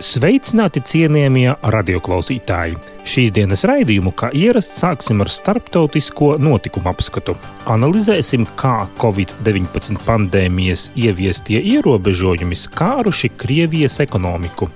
Sveicināti 0.00 0.80
cienījamie 0.80 1.50
radioklausītāji! 1.60 2.78
Šīs 3.04 3.34
dienas 3.36 3.66
raidījumu, 3.68 4.14
kā 4.16 4.30
ierasts, 4.32 4.78
sāksim 4.80 5.20
ar 5.20 5.28
starptautisko 5.28 6.38
notikumu 6.40 6.88
apskatu. 6.88 7.34
Analizēsim, 7.68 8.46
kā 8.56 8.86
Covid-19 8.96 10.00
pandēmijas 10.06 10.86
ieviestie 10.96 11.60
ierobežojumi 11.74 12.56
skāruši 12.56 13.28
Krievijas 13.44 14.00
ekonomiku 14.00 14.70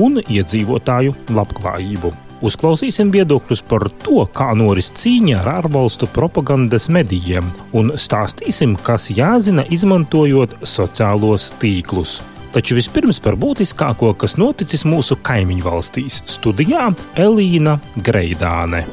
un 0.00 0.16
iedzīvotāju 0.24 1.12
labklājību. 1.28 2.14
Uzklausīsim 2.40 3.12
viedokļus 3.12 3.60
par 3.68 3.84
to, 4.00 4.24
kā 4.32 4.48
noris 4.56 4.88
cīņa 4.96 5.42
ar 5.42 5.54
ārvalstu 5.58 6.08
propagandas 6.08 6.88
medijiem, 6.88 7.52
un 7.76 7.92
stāstīsim, 8.00 8.80
kas 8.80 9.12
jāzina 9.12 9.68
izmantojot 9.68 10.62
sociālos 10.64 11.50
tīklus. 11.60 12.22
Taču 12.50 12.74
vispirms 12.74 13.20
par 13.22 13.36
būtiskāko, 13.38 14.10
kas 14.18 14.34
noticis 14.40 14.82
mūsu 14.82 15.14
kaimiņu 15.22 15.62
valstīs- 15.62 16.22
studijā 16.34 16.90
Elīna 17.14 17.78
Greidāne. 17.96 18.86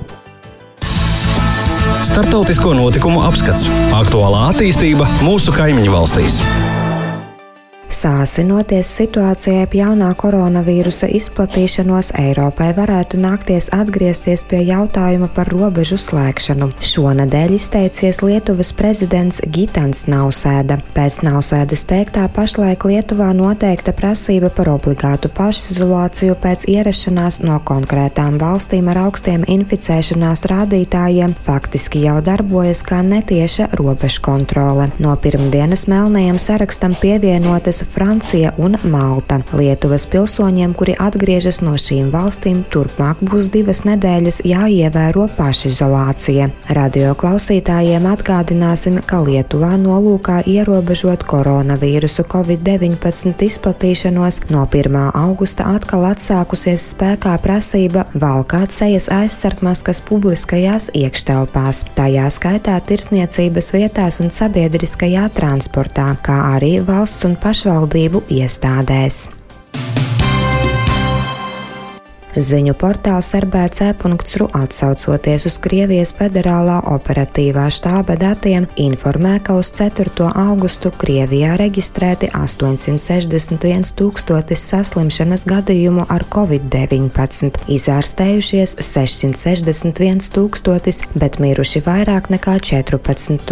Startautisko 2.05 2.73
notikumu 2.77 3.25
apskats- 3.25 3.65
aktuālā 4.01 4.53
attīstība 4.53 5.09
mūsu 5.25 5.51
kaimiņu 5.57 5.91
valstīs. 5.91 6.41
Sāsinoties 7.87 8.89
situācijai 8.97 9.61
ap 9.63 9.71
jaunā 9.77 10.09
koronavīrusa 10.19 11.07
izplatīšanos, 11.15 12.09
Eiropai 12.19 12.73
varētu 12.75 13.15
nākties 13.23 13.69
atgriezties 13.71 14.43
pie 14.43 14.59
jautājuma 14.67 15.29
par 15.31 15.47
robežu 15.53 15.95
slēgšanu. 15.95 16.67
Šonadēļ 16.83 17.53
izteicies 17.55 18.19
Lietuvas 18.25 18.73
prezidents 18.75 19.39
Gitans 19.55 20.03
Nausēda. 20.11 20.81
Pēc 20.97 21.21
Nausēdas 21.23 21.85
teiktā 21.87 22.25
pašlaik 22.35 22.83
Lietuvā 22.89 23.29
noteikta 23.37 23.95
prasība 23.95 24.51
par 24.51 24.73
obligātu 24.73 25.31
pašizolāciju 25.39 26.35
pēc 26.43 26.67
ierašanās 26.67 27.39
no 27.47 27.61
konkrētām 27.71 28.35
valstīm 28.43 28.91
ar 28.91 29.05
augstiem 29.05 29.47
inficēšanās 29.47 30.43
rādītājiem 30.51 31.37
faktiski 31.47 32.03
jau 32.03 32.19
darbojas 32.19 32.83
kā 32.83 32.99
netieša 32.99 33.71
robežu 33.79 34.27
kontrole. 34.27 34.91
No 34.99 35.15
pirmdienas 35.15 35.87
melnajam 35.87 36.43
sarakstam 36.49 36.99
pievienotas 36.99 37.76
Lietuvas, 37.77 37.93
Francija 37.93 38.51
un 38.57 38.77
Malta. 38.83 39.39
Lietuvas 39.53 40.05
pilsoņiem, 40.09 40.73
kuri 40.73 40.95
atgriežas 40.99 41.61
no 41.61 41.75
šīm 41.77 42.09
valstīm, 42.11 42.63
turpmāk 42.71 43.19
būs 43.21 43.49
divas 43.53 43.83
nedēļas 43.85 44.41
jāievēro 44.45 45.27
pašizolācija. 45.37 46.49
Radio 46.73 47.13
klausītājiem 47.15 48.05
atgādināsim, 48.09 48.99
ka 49.05 49.19
Lietuvā 49.21 49.75
nolūkā 49.77 50.43
ierobežot 50.47 51.25
koronavīrusu 51.27 52.25
Covid-19 52.31 53.45
izplatīšanos 53.45 54.41
no 54.49 54.65
1. 54.65 54.97
augusta 55.13 55.67
atkal 55.75 56.07
atsākusies 56.11 56.91
spēkā 56.93 57.35
prasība 57.43 58.07
valkāt 58.15 58.71
sejas 58.71 59.09
aizsargmaskas 59.13 60.01
publiskajās 60.01 60.89
iekštelpās, 60.97 61.83
tajā 61.97 62.29
skaitā 62.33 62.79
tirsniecības 62.79 63.73
vietās 63.75 64.21
un 64.23 64.31
sabiedriskajā 64.33 65.29
transportā, 65.35 66.09
kā 66.23 66.41
arī 66.55 66.77
valsts 66.81 67.27
un 67.27 67.35
pašvaldības 67.35 67.66
pašvaldību 67.67 68.21
iestādēs. 68.31 69.36
Ziņu 72.37 72.75
portāls 72.77 73.31
RBC.ru 73.33 74.45
atsaucoties 74.53 75.47
uz 75.49 75.55
Krievijas 75.57 76.11
federālā 76.13 76.75
operatīvā 76.93 77.63
štāba 77.73 78.13
datiem 78.21 78.67
informē, 78.77 79.39
ka 79.41 79.55
uz 79.57 79.71
4. 79.73 80.27
augustu 80.29 80.91
Krievijā 81.01 81.55
reģistrēti 81.57 82.29
861 82.37 83.89
tūkstotis 83.97 84.65
saslimšanas 84.69 85.47
gadījumu 85.49 86.05
ar 86.13 86.27
covid-19, 86.29 87.57
izārstējušies 87.73 88.75
661 88.85 90.29
tūkstotis, 90.37 91.01
bet 91.17 91.39
miruši 91.41 91.81
vairāk 91.87 92.29
nekā 92.35 92.59
14 92.61 93.49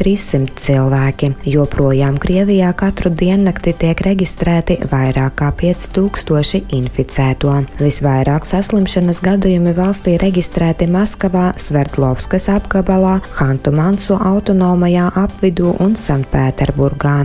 300 0.00 0.56
cilvēki. 0.64 1.32
Joprojām 1.58 2.16
Krievijā 2.24 2.72
katru 2.72 3.12
diennakti 3.12 3.76
tiek 3.84 4.00
reģistrēti 4.08 4.80
vairāk 4.88 5.36
kā 5.44 5.52
5000 5.60 6.72
inficēto. 6.80 7.60
Visvairāk 7.84 8.13
Visvairāk 8.14 8.44
saslimšanas 8.46 9.18
gadījumi 9.26 9.72
valstī 9.74 10.12
reģistrēti 10.22 10.86
Maskavā, 10.86 11.48
Sverdlovskas 11.58 12.46
apgabalā, 12.52 13.16
Hantu 13.40 13.72
Mansu 13.74 14.14
autonomajā 14.14 15.08
apvidū 15.18 15.72
un 15.82 15.98
Sanktpēterburgā. 15.98 17.16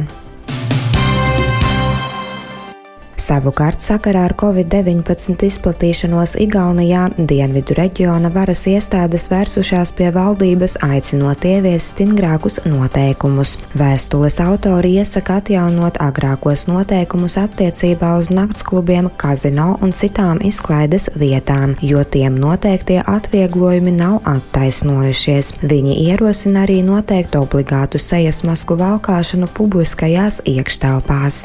Savukārt 3.19 3.81
sakarā 3.84 4.22
ar 4.30 4.34
Covid-19 4.40 5.44
izplatīšanos 5.44 6.38
Igaunijā 6.40 7.09
dienvidu 7.18 7.75
reģiona 7.75 8.30
varas 8.31 8.62
iestādes 8.72 9.28
vērsušās 9.28 9.91
pie 9.97 10.07
valdības 10.16 10.78
aicinot 10.88 11.44
ieviest 11.44 11.91
stingrākus 11.94 12.62
noteikumus. 12.63 13.57
Vēstules 13.75 14.40
autori 14.40 14.94
iesaka 15.02 15.41
atjaunot 15.41 16.00
agrākos 16.00 16.63
noteikumus 16.72 17.35
attiecībā 17.44 18.13
uz 18.22 18.31
naktsklubiem, 18.31 19.12
kazino 19.19 19.74
un 19.84 19.91
citām 19.91 20.40
izklaides 20.40 21.09
vietām, 21.19 21.75
jo 21.84 22.06
tiem 22.07 22.40
noteiktie 22.40 23.01
atvieglojumi 23.03 23.97
nav 24.00 24.22
attaisnojušies. 24.31 25.57
Viņi 25.59 26.00
ierosina 26.07 26.63
arī 26.63 26.80
noteikt 26.88 27.36
obligātu 27.36 28.00
sejas 28.00 28.46
masku 28.47 28.80
valkāšanu 28.80 29.51
publiskajās 29.59 30.40
iekštelpās. 30.47 31.44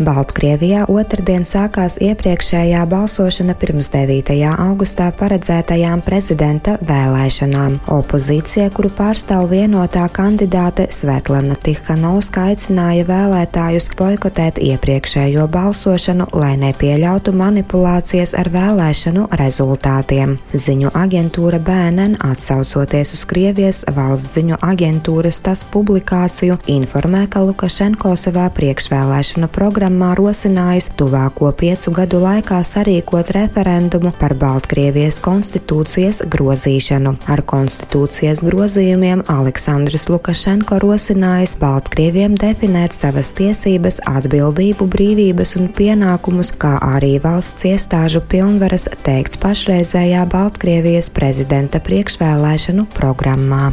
Baltkrievijā 0.00 0.86
otrdien 0.88 1.42
sākās 1.44 1.98
iepriekšējā 2.00 2.86
balsošana 2.88 3.52
pirms 3.60 3.90
9. 3.92 4.32
augustā 4.48 5.10
paredzētajām 5.12 6.00
prezidenta 6.00 6.78
vēlēšanām. 6.88 7.74
Opozīcija, 7.92 8.70
kuru 8.72 8.88
pārstāv 8.96 9.50
vienotā 9.50 10.06
kandidāte 10.16 10.86
Svetlana 10.88 11.58
Tihanovska, 11.60 12.46
aicināja 12.48 13.04
vēlētājus 13.10 13.90
boikotēt 13.98 14.62
iepriekšējo 14.70 15.44
balsošanu, 15.52 16.30
lai 16.32 16.54
nepieļautu 16.62 17.36
manipulācijas 17.36 18.32
ar 18.40 18.48
vēlēšanu 18.56 19.26
rezultātiem. 19.42 20.38
Ziņu 20.56 20.94
aģentūra 20.96 21.60
BNN 21.68 22.16
atsaucoties 22.30 23.12
uz 23.18 23.26
Krievijas 23.28 23.82
valsts 23.92 24.32
ziņu 24.38 24.62
aģentūras 24.64 25.44
tas 25.44 25.60
publikāciju 25.76 26.56
informē, 26.72 27.26
ka 27.28 27.44
Lukašenko 27.44 28.16
savā 28.16 28.48
priekšvēlēšanu 28.56 29.52
programmā 29.52 29.89
programmā 29.90 30.14
rosinājis 30.14 30.86
tuvāko 30.94 31.48
piecu 31.58 31.90
gadu 31.90 32.20
laikā 32.22 32.60
sarīkot 32.62 33.32
referendumu 33.34 34.12
par 34.20 34.36
Baltkrievijas 34.38 35.18
konstitūcijas 35.24 36.22
grozīšanu. 36.30 37.16
Ar 37.26 37.42
konstitūcijas 37.42 38.44
grozījumiem 38.46 39.24
Aleksandrs 39.26 40.06
Lukašenko 40.08 40.78
rosinājis 40.84 41.56
Baltkrieviem 41.58 42.38
definēt 42.38 42.94
savas 42.94 43.32
tiesības, 43.34 43.98
atbildību, 44.06 44.86
brīvības 44.86 45.56
un 45.58 45.68
pienākumus, 45.74 46.54
kā 46.54 46.76
arī 46.94 47.18
valsts 47.18 47.66
iestāžu 47.66 48.22
pilnvaras 48.30 48.86
teikts 49.02 49.42
pašreizējā 49.42 50.22
Baltkrievijas 50.30 51.10
prezidenta 51.10 51.82
priekšvēlēšanu 51.82 52.86
programmā. 52.94 53.72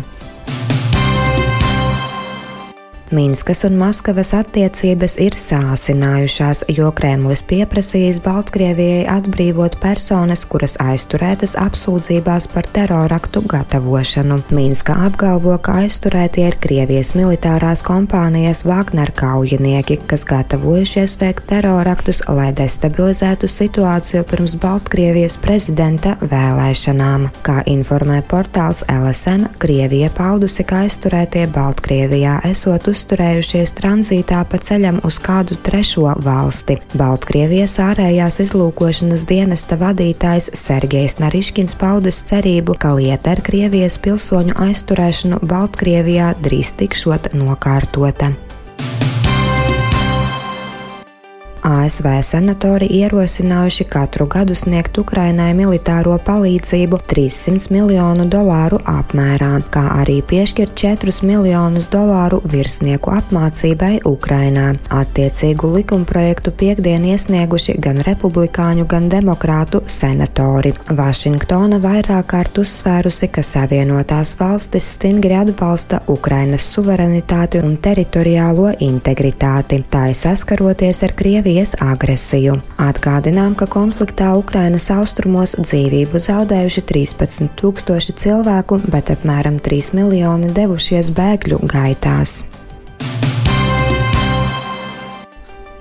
Minskas 3.11 3.63
un 3.63 3.77
Maskavas 3.79 4.33
attiecības 4.35 5.13
ir 5.23 5.35
sāsinājušās, 5.39 6.65
jo 6.75 6.89
Kremlis 6.91 7.39
pieprasījis 7.47 8.17
Baltkrievijai 8.25 9.05
atbrīvot 9.07 9.77
personas, 9.79 10.41
kuras 10.43 10.75
aizturētas 10.83 11.53
apsūdzībās 11.61 12.49
par 12.51 12.67
teroraktu 12.75 13.45
gatavošanu. 13.47 14.41
Minska 14.51 14.97
apgalvo, 15.05 15.55
ka 15.63 15.77
aizturētie 15.85 16.49
ir 16.49 16.57
Krievijas 16.59 17.13
militārās 17.15 17.79
kompānijas 17.87 18.65
Wagner 18.67 19.13
kaujinieki, 19.15 20.01
kas 20.11 20.27
gatavojušies 20.27 21.15
veikt 21.23 21.47
teroraktus, 21.53 22.19
lai 22.27 22.49
destabilizētu 22.59 23.47
situāciju 23.47 24.25
pirms 24.27 24.57
Baltkrievijas 24.59 25.39
prezidenta 25.39 26.17
vēlēšanām. 26.27 27.29
Kā 27.47 27.61
informē 27.71 28.19
portāls 28.27 28.83
LSM, 28.91 29.47
Krievija 29.63 30.11
paudusi, 30.11 30.67
ka 30.67 30.83
aizturētie 30.83 31.47
Baltkrievijā 31.55 32.41
esot 32.51 32.91
uz 32.91 32.96
uzturējušies 32.97 33.75
tranzītā 33.77 34.41
pa 34.49 34.59
ceļam 34.61 34.99
uz 35.07 35.19
kādu 35.21 35.57
trešo 35.63 36.09
valsti. 36.25 36.79
Baltkrievijas 36.97 37.77
ārējās 37.83 38.41
izlūkošanas 38.47 39.27
dienesta 39.29 39.77
vadītājs 39.81 40.49
Sergejs 40.57 41.19
Nariškins 41.21 41.77
paudas 41.77 42.23
cerību, 42.27 42.77
ka 42.81 42.95
lieta 42.97 43.35
ar 43.35 43.43
Krievijas 43.45 43.99
pilsoņu 44.01 44.57
aizturēšanu 44.67 45.43
Baltkrievijā 45.45 46.33
drīz 46.41 46.73
tikšot 46.81 47.33
nokārtota. 47.37 48.33
ASV 51.67 52.05
senatori 52.23 52.87
ierosinājuši 52.95 53.85
katru 53.91 54.23
gadu 54.31 54.55
sniegt 54.55 54.95
Ukrainai 55.01 55.49
militāro 55.57 56.13
palīdzību 56.23 56.99
300 57.11 57.73
miljonu 57.75 58.23
dolāru 58.31 58.79
apmērā, 58.87 59.49
kā 59.73 59.83
arī 59.97 60.21
piešķirt 60.29 60.77
4 60.79 61.25
miljonus 61.27 61.89
dolāru 61.91 62.39
virsnieku 62.53 63.11
apmācībai 63.17 63.97
Ukrainā. 64.07 64.69
Attiecīgu 64.95 65.73
likumprojektu 65.73 66.53
piekdien 66.61 67.09
iesnieguši 67.09 67.75
gan 67.83 67.99
republikāņu, 68.07 68.87
gan 68.87 69.11
demokrātu 69.11 69.83
senatori. 69.91 70.71
Vašingtona 71.01 71.81
vairāk 71.83 72.31
kārt 72.31 72.63
uzsvērusi, 72.63 73.27
ka 73.27 73.43
Savienotās 73.43 74.37
valstis 74.39 74.87
stingri 74.95 75.35
atbalsta 75.35 75.99
Ukrainas 76.15 76.69
suverenitāti 76.71 77.59
un 77.59 77.75
teritoriālo 77.75 78.71
integritāti. 78.87 79.83
Tā 79.91 80.07
ir 80.13 80.19
saskaroties 80.23 81.03
ar 81.03 81.17
Krieviju 81.17 81.56
Krievijas 81.57 81.73
agresiju. 81.81 82.53
Atgādinām, 82.77 83.55
ka 83.57 83.65
konfliktā 83.65 84.27
Ukrainas 84.37 84.91
austrumos 84.93 85.55
dzīvību 85.57 86.21
zaudējuši 86.21 86.83
13 86.91 87.49
tūkstoši 87.57 88.13
cilvēku, 88.13 88.77
bet 88.93 89.09
apmēram 89.15 89.57
3 89.65 89.89
miljoni 89.97 90.53
devušies 90.53 91.09
bēgļu 91.17 91.57
gaitās. 91.65 92.43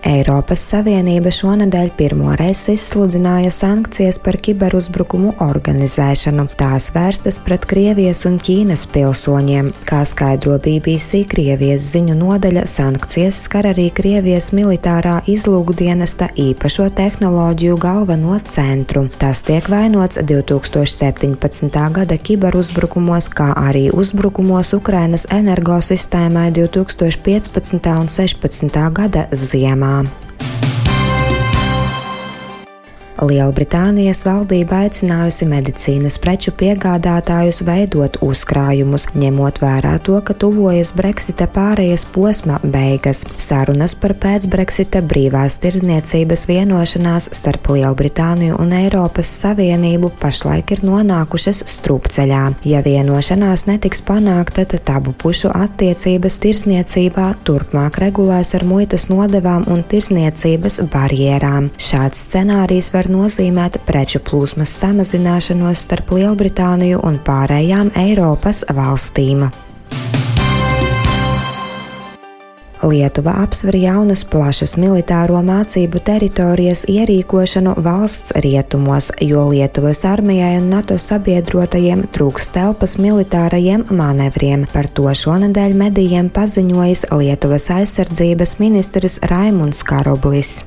Eiropas 0.06 0.60
Savienība 0.62 1.32
šonadēļ 1.34 1.88
pirmoreiz 1.98 2.60
izsludināja 2.70 3.50
sankcijas 3.50 4.20
par 4.22 4.36
kiberuzbrukumu 4.38 5.32
organizēšanu. 5.42 6.44
Tās 6.54 6.92
vērstas 6.94 7.40
pret 7.42 7.64
Krievijas 7.66 8.20
un 8.28 8.36
Ķīnas 8.38 8.84
pilsoņiem. 8.94 9.72
Kā 9.88 10.04
skaidro 10.06 10.60
BBC 10.62 11.24
Krievijas 11.26 11.88
ziņu 11.96 12.14
nodaļa, 12.20 12.62
sankcijas 12.70 13.40
skar 13.48 13.66
arī 13.72 13.88
Krievijas 13.96 14.52
militārā 14.54 15.16
izlūkdienesta 15.26 16.30
īpašo 16.38 16.86
tehnoloģiju 17.00 17.80
galveno 17.82 18.38
centru. 18.46 19.08
Tas 19.18 19.42
tiek 19.48 19.66
vainots 19.72 20.22
2017. 20.22 21.82
gada 21.98 22.20
kiberuzbrukumos, 22.30 23.26
kā 23.34 23.50
arī 23.58 23.88
uzbrukumos 23.90 24.70
Ukrainas 24.78 25.26
energosistēmai 25.34 26.52
2015. 26.62 27.90
un 27.98 28.06
2016. 28.06 28.80
gada 29.02 29.26
ziemā. 29.34 29.95
gmail.com. 30.04 30.75
Lielbritānijas 33.16 34.20
valdība 34.26 34.82
aicinājusi 34.84 35.46
medicīnas 35.48 36.18
preču 36.20 36.52
piegādātājus 36.52 37.62
veidot 37.64 38.18
uzkrājumus, 38.20 39.06
ņemot 39.16 39.60
vērā 39.62 39.94
to, 40.04 40.18
ka 40.20 40.36
tuvojas 40.36 40.92
Brexita 40.96 41.46
pārējas 41.48 42.04
posma 42.12 42.58
beigas. 42.60 43.22
Sarunas 43.40 43.94
par 43.96 44.12
pēc-Brexita 44.20 45.00
brīvās 45.00 45.56
tirdzniecības 45.62 46.44
vienošanās 46.50 47.30
starp 47.32 47.70
Lielbritāniju 47.72 48.58
un 48.60 48.74
Eiropas 48.76 49.32
Savienību 49.40 50.12
pašlaik 50.20 50.76
ir 50.76 50.84
nonākušas 50.84 51.62
strupceļā. 51.72 52.42
Ja 52.68 52.84
vienošanās 52.84 53.64
netiks 53.70 54.04
panākta, 54.04 54.66
tad 54.68 54.92
abu 54.92 55.16
pušu 55.16 55.54
attiecības 55.56 56.36
tirdzniecībā 56.44 57.30
turpmāk 57.48 57.96
regulēs 58.04 58.52
ar 58.60 58.68
muitas 58.68 59.08
nodevām 59.08 59.64
un 59.72 59.80
tirdzniecības 59.88 60.82
barjerām. 60.92 61.72
Šāds 61.80 62.20
scenārijs 62.28 62.92
var 62.92 63.05
var 63.06 63.14
nozīmēt 63.14 63.78
preču 63.86 64.18
plūsmas 64.24 64.72
samazināšanos 64.80 65.84
starp 65.86 66.10
Lielbritāniju 66.16 67.04
un 67.06 67.20
pārējām 67.22 67.92
Eiropas 67.94 68.64
valstīm. 68.74 69.46
Lietuva 72.86 73.32
apsver 73.42 73.74
jaunas 73.80 74.22
plašas 74.28 74.76
militāro 74.76 75.38
mācību 75.42 76.02
teritorijas 76.06 76.84
ierīkošanu 76.92 77.72
valsts 77.82 78.34
rietumos, 78.44 79.08
jo 79.20 79.46
Lietuvas 79.48 80.04
armijai 80.04 80.58
un 80.60 80.68
NATO 80.74 80.98
sabiedrotajiem 81.00 82.04
trūks 82.12 82.50
telpas 82.54 82.98
militārajiem 83.00 83.88
manevriem. 83.90 84.68
Par 84.74 84.90
to 84.92 85.08
šonadēļ 85.08 85.74
medijiem 85.82 86.30
paziņojis 86.30 87.08
Lietuvas 87.16 87.70
aizsardzības 87.80 88.58
ministrs 88.62 89.20
Raimunds 89.24 89.82
Karoblis. 89.86 90.58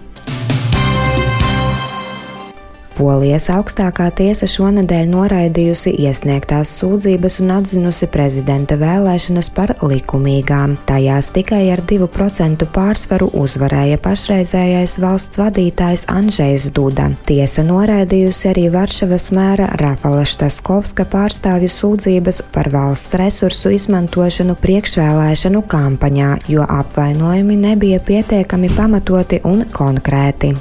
Polijas 3.00 3.46
augstākā 3.48 4.10
tiesa 4.12 4.44
šonadēļ 4.52 5.06
noraidījusi 5.08 5.94
iesniegtās 6.04 6.74
sūdzības 6.82 7.38
un 7.40 7.54
atzinusi 7.56 8.10
prezidenta 8.12 8.76
vēlēšanas 8.76 9.48
par 9.56 9.72
likumīgām. 9.80 10.74
Tajās 10.90 11.30
tikai 11.32 11.62
ar 11.72 11.80
2% 11.88 12.66
pārsvaru 12.76 13.30
uzvarēja 13.40 14.02
pašreizējais 14.04 14.98
valsts 15.00 15.40
vadītājs 15.40 16.04
Andrzejs 16.12 16.66
Duda. 16.76 17.08
Tiesa 17.30 17.64
noraidījusi 17.64 18.50
arī 18.52 18.66
Varšavas 18.74 19.30
mēra 19.38 19.70
Rafala 19.80 20.26
Štaskovska 20.28 21.08
pārstāvju 21.08 21.72
sūdzības 21.72 22.42
par 22.52 22.68
valsts 22.76 23.16
resursu 23.22 23.72
izmantošanu 23.78 24.58
priekšvēlēšanu 24.60 25.64
kampaņā, 25.72 26.34
jo 26.52 26.68
apvainojumi 26.68 27.62
nebija 27.64 28.04
pietiekami 28.04 28.74
pamatoti 28.76 29.40
un 29.48 29.64
konkrēti. 29.72 30.52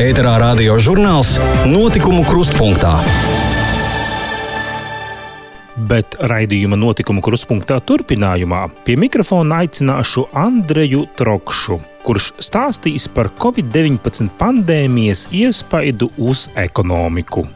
Ēterā 0.00 0.34
radio 0.40 0.74
žurnāls 0.80 1.36
Notikumu 1.68 2.24
krustpunktā. 2.28 2.92
Bet 5.90 6.18
raidījuma 6.20 6.76
notikumu 6.76 7.22
krustpunktā 7.24 7.78
turpinājumā 7.88 8.66
pie 8.84 8.98
mikrofona 9.00 9.62
aicināšu 9.64 10.26
Andreju 10.36 11.06
Trokšu, 11.16 11.78
kurš 12.04 12.32
stāstīs 12.42 13.08
par 13.08 13.30
Covid-19 13.40 14.28
pandēmijas 14.40 15.28
iespaidu 15.32 16.10
uz 16.20 16.48
ekonomiku. 16.60 17.46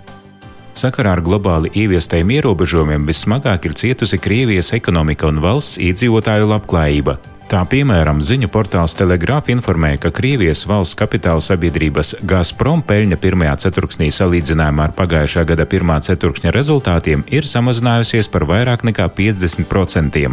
Sakarā 0.74 1.14
ar 1.18 1.22
globāli 1.22 1.70
ieviestajiem 1.84 2.32
ierobežojumiem 2.38 3.04
vissmagāk 3.06 3.68
ir 3.68 3.76
cietusi 3.78 4.18
Krievijas 4.18 4.72
ekonomika 4.74 5.28
un 5.30 5.44
valsts 5.44 5.78
iedzīvotāju 5.78 6.50
labklājība. 6.50 7.18
Tā 7.44 7.60
piemēram, 7.68 8.22
ziņu 8.24 8.48
portāls 8.48 8.94
Telegrāf 8.96 9.50
informēja, 9.52 9.98
ka 10.06 10.10
Krievijas 10.16 10.62
valsts 10.64 10.96
kapitāla 10.96 11.42
sabiedrības 11.44 12.14
Gazprom 12.24 12.80
peļņa 12.88 13.18
pirmajā 13.20 13.58
ceturksnī 13.66 14.08
salīdzinājumā 14.16 14.88
ar 14.88 14.94
pagājušā 14.96 15.44
gada 15.50 15.66
pirmā 15.68 15.98
ceturkšņa 16.06 16.54
rezultātiem 16.56 17.26
ir 17.28 17.44
samazinājusies 17.48 18.32
par 18.32 18.48
vairāk 18.48 18.86
nekā 18.88 19.10
50%. 19.20 20.24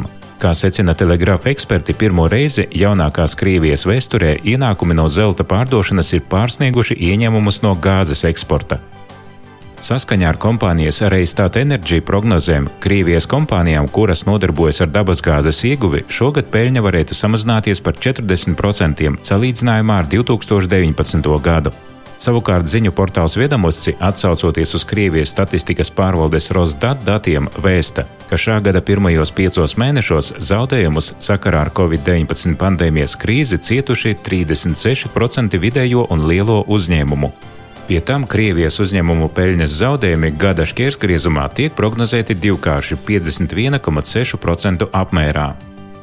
Kā 0.41 0.53
secina 0.57 0.95
telegrāfa 0.97 1.51
eksperti, 1.51 1.93
pirmo 1.93 2.29
reizi 2.31 2.65
jaunākās 2.73 3.35
Krievijas 3.37 3.83
vēsturē 3.85 4.37
ienākumi 4.55 4.95
no 4.97 5.05
zelta 5.11 5.43
pārdošanas 5.45 6.15
ir 6.15 6.23
pārsnieguši 6.31 6.97
ieņēmumus 7.11 7.61
no 7.67 7.75
gāzes 7.75 8.23
eksporta. 8.31 8.79
Saskaņā 9.81 10.27
ar 10.29 10.37
kompānijas 10.37 10.99
Reistāta 11.09 11.63
Energy 11.63 12.03
prognozēm, 12.05 12.67
Krievijas 12.83 13.25
kompānijām, 13.25 13.87
kuras 13.89 14.27
nodarbojas 14.27 14.83
ar 14.85 14.91
dabasgāzes 14.93 15.63
ieguvi, 15.65 16.03
šogad 16.05 16.51
peļņa 16.53 16.83
varētu 16.85 17.15
samazināties 17.17 17.81
par 17.81 17.97
40% 17.97 19.07
salīdzinājumā 19.25 19.95
ar 20.03 20.09
2019. 20.11 21.31
gadu. 21.41 21.73
Savukārt 22.21 22.69
ziņu 22.69 22.91
portāls 22.93 23.33
Viedamusci, 23.39 23.95
atsaucoties 23.97 24.75
uz 24.77 24.85
Krievijas 24.85 25.31
statistikas 25.33 25.89
pārvaldes 25.97 26.51
Rosdat 26.53 27.01
datiem, 27.07 27.47
vēsta, 27.65 28.05
ka 28.29 28.37
šā 28.37 28.59
gada 28.61 28.83
pirmajos 28.85 29.33
piecos 29.33 29.73
mēnešos 29.81 30.35
zaudējumus 30.37 31.15
sakarā 31.17 31.63
ar 31.65 31.71
Covid-19 31.73 32.53
pandēmijas 32.61 33.17
krīzi 33.17 33.57
cietuši 33.57 34.13
36% 34.29 35.57
vidējo 35.65 36.05
un 36.13 36.27
lielo 36.29 36.59
uzņēmumu. 36.69 37.31
Pie 37.87 37.99
tam 38.05 38.23
Krievijas 38.29 38.77
uzņēmumu 38.83 39.27
peļņas 39.35 39.73
zaudējumi 39.81 40.31
gada 40.39 40.63
šķērsgriezumā 40.69 41.47
tiek 41.57 41.73
prognozēti 41.75 42.37
divkārši 42.37 42.97
51,6% 43.07 44.87
apmērā. 44.93 45.47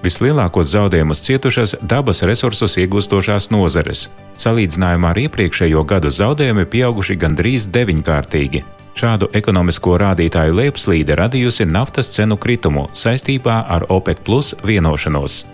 Vislielākos 0.02 0.70
zaudējumus 0.70 1.22
cietušas 1.26 1.74
dabas 1.82 2.22
resursus 2.28 2.76
iegūstošās 2.78 3.50
nozares. 3.50 4.06
Salīdzinājumā 4.38 5.10
ar 5.14 5.22
iepriekšējo 5.24 5.82
gadu 5.90 6.12
zaudējumi 6.14 6.66
pieauguši 6.70 7.18
gandrīz 7.18 7.66
deviņkārtīgi. 7.74 8.62
Šādu 8.98 9.30
ekonomisko 9.38 9.98
rādītāju 10.02 10.56
lejupslīde 10.58 11.18
radījusi 11.18 11.66
naftas 11.70 12.10
cenu 12.14 12.38
kritumu 12.38 12.88
saistībā 12.94 13.60
ar 13.70 13.86
OPEC 13.94 14.22
plus 14.26 14.54
vienošanos. 14.66 15.44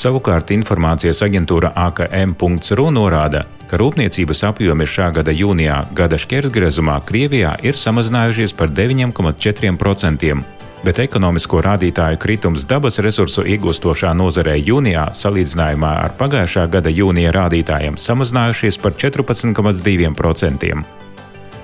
Savukārt 0.00 0.48
informācijas 0.54 1.18
aģentūra 1.26 1.74
AKM.ru 1.76 2.86
norāda, 2.94 3.42
ka 3.68 3.76
rūpniecības 3.76 4.40
apjomi 4.48 4.86
šā 4.88 5.10
gada 5.18 5.34
jūnijā 5.34 5.74
gada 5.98 6.16
šķērsgriezumā 6.22 6.94
Krievijā 7.04 7.50
ir 7.66 7.76
samazinājušies 7.76 8.56
par 8.56 8.72
9,4%. 8.78 10.32
bet 10.80 10.98
ekonomisko 11.04 11.60
rādītāju 11.60 12.16
kritums 12.16 12.64
dabas 12.64 12.96
resursu 13.04 13.44
iegūstošā 13.44 14.14
nozarē 14.16 14.54
jūnijā 14.56 15.10
salīdzinājumā 15.12 15.90
ar 16.06 16.16
pagājušā 16.16 16.64
gada 16.72 16.88
jūnija 16.88 17.34
rādītājiem 17.36 18.00
samazinājušies 18.00 18.80
par 18.80 18.96
14,2%. 18.96 21.09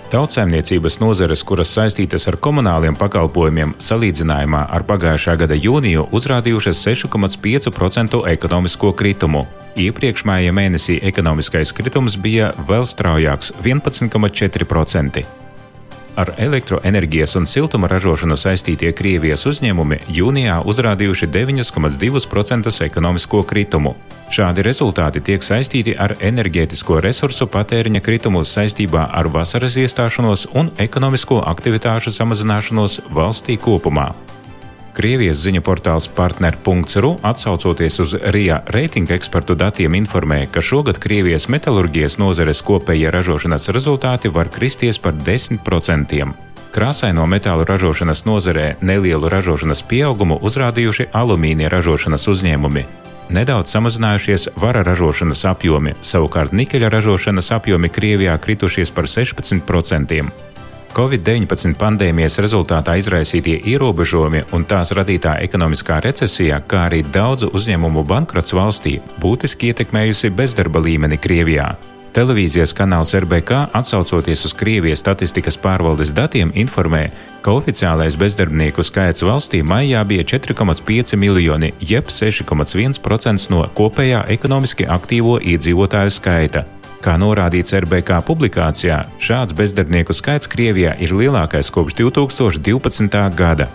Tautsēmniecības 0.06 1.00
nozares, 1.02 1.40
kuras 1.42 1.72
saistītas 1.74 2.28
ar 2.30 2.36
komunāliem 2.38 2.94
pakalpojumiem, 2.94 3.72
salīdzinājumā 3.82 4.60
ar 4.70 4.84
pagājušā 4.86 5.34
gada 5.40 5.58
jūniju 5.58 6.04
uzrādījušas 6.14 6.82
6,5% 6.86 8.20
ekonomisko 8.30 8.92
kritumu. 8.94 9.42
Iepriekšējā 9.76 10.52
mēnesī 10.54 11.00
ekonomiskais 11.10 11.74
kritums 11.74 12.14
bija 12.22 12.52
vēl 12.70 12.86
straujāks- 12.86 13.50
11,4%. 13.66 15.45
Ar 16.16 16.30
elektroenerģijas 16.40 17.34
un 17.36 17.44
siltuma 17.44 17.90
ražošanu 17.92 18.38
saistītie 18.40 18.88
Krievijas 18.96 19.42
uzņēmumi 19.50 19.98
jūnijā 20.16 20.62
uzrādījuši 20.64 21.26
9,2% 21.28 22.72
ekonomisko 22.86 23.42
kritumu. 23.44 23.92
Šādi 24.32 24.64
rezultāti 24.64 25.20
tiek 25.20 25.44
saistīti 25.44 25.92
ar 25.92 26.16
enerģētisko 26.24 27.02
resursu 27.04 27.48
patēriņa 27.52 28.00
kritumu 28.00 28.46
saistībā 28.48 29.10
ar 29.12 29.28
vasaras 29.28 29.76
iestāšanos 29.76 30.46
un 30.56 30.72
ekonomisko 30.80 31.42
aktivitāšu 31.52 32.14
samazināšanos 32.16 33.02
valstī 33.12 33.60
kopumā. 33.60 34.14
Krievijas 34.96 35.42
ziņu 35.44 35.60
portāls 35.60 36.06
partner.ru 36.08 37.10
atsaucoties 37.28 37.98
uz 38.00 38.14
RIA 38.32 38.62
reitinga 38.72 39.12
ekspertu 39.18 39.52
datiem 39.60 39.92
informē, 39.98 40.46
ka 40.48 40.62
šogad 40.64 40.96
Krievijas 41.02 41.50
metālurģijas 41.52 42.16
nozares 42.16 42.62
kopējie 42.64 43.10
ražošanas 43.12 43.68
rezultāti 43.76 44.32
var 44.32 44.48
kristies 44.48 44.96
par 44.96 45.12
10%. 45.12 46.24
Krāsaino 46.72 47.26
metālu 47.28 47.68
ražošanas 47.68 48.24
nozarē 48.24 48.70
nelielu 48.80 49.28
ražošanas 49.28 49.84
pieaugumu 49.84 50.40
uzrādījuši 50.40 51.10
alumīnija 51.12 51.74
ražošanas 51.76 52.28
uzņēmumi. 52.32 52.86
Nedaudz 53.36 53.76
samazinājušies 53.76 54.48
vara 54.56 54.80
ražošanas 54.86 55.44
apjomi, 55.52 55.92
savukārt 56.00 56.56
nikeļa 56.56 56.88
ražošanas 56.96 57.52
apjomi 57.52 57.92
Krievijā 57.92 58.40
kritušies 58.40 58.96
par 58.96 59.12
16%. 59.12 60.24
Covid-19 60.96 61.74
pandēmijas 61.76 62.38
rezultātā 62.40 62.94
izraisītie 62.96 63.58
ierobežojumi 63.68 64.46
un 64.56 64.62
tās 64.64 64.94
radītā 64.96 65.34
ekonomiskā 65.44 65.98
recesija, 66.00 66.62
kā 66.64 66.86
arī 66.86 67.02
daudzu 67.12 67.50
uzņēmumu 67.52 68.00
bankrots 68.08 68.54
valstī, 68.56 68.94
būtiski 69.20 69.74
ietekmējusi 69.74 70.30
bezdarba 70.38 70.80
līmeni 70.80 71.18
Krievijā. 71.20 71.74
Televīzijas 72.16 72.72
kanāls 72.72 73.12
RBK, 73.12 73.58
atsaucoties 73.76 74.46
uz 74.48 74.54
Krievijas 74.56 75.02
statistikas 75.04 75.60
pārvaldes 75.60 76.14
datiem, 76.16 76.54
informē, 76.56 77.10
ka 77.44 77.52
oficiālais 77.58 78.16
bezdarbnieku 78.16 78.80
skaits 78.80 79.20
valstī 79.20 79.60
maijā 79.60 80.00
bija 80.08 80.24
4,5 80.32 81.12
miljoni, 81.20 81.74
jeb 81.92 82.08
6,1% 82.08 83.52
no 83.52 83.66
kopējā 83.76 84.24
ekonomiski 84.32 84.88
aktīvo 84.96 85.36
iedzīvotāju 85.44 86.16
skaita. 86.16 86.64
Kā 87.04 87.16
norādīts 87.20 87.74
RBK 87.76 88.20
publikācijā, 88.26 89.02
šāds 89.22 89.56
bezdarbnieku 89.56 90.14
skaits 90.16 90.48
Krievijā 90.50 90.96
ir 91.02 91.12
lielākais 91.16 91.70
kopš 91.74 91.98
2012. 92.00 93.18
gada. 93.36 93.68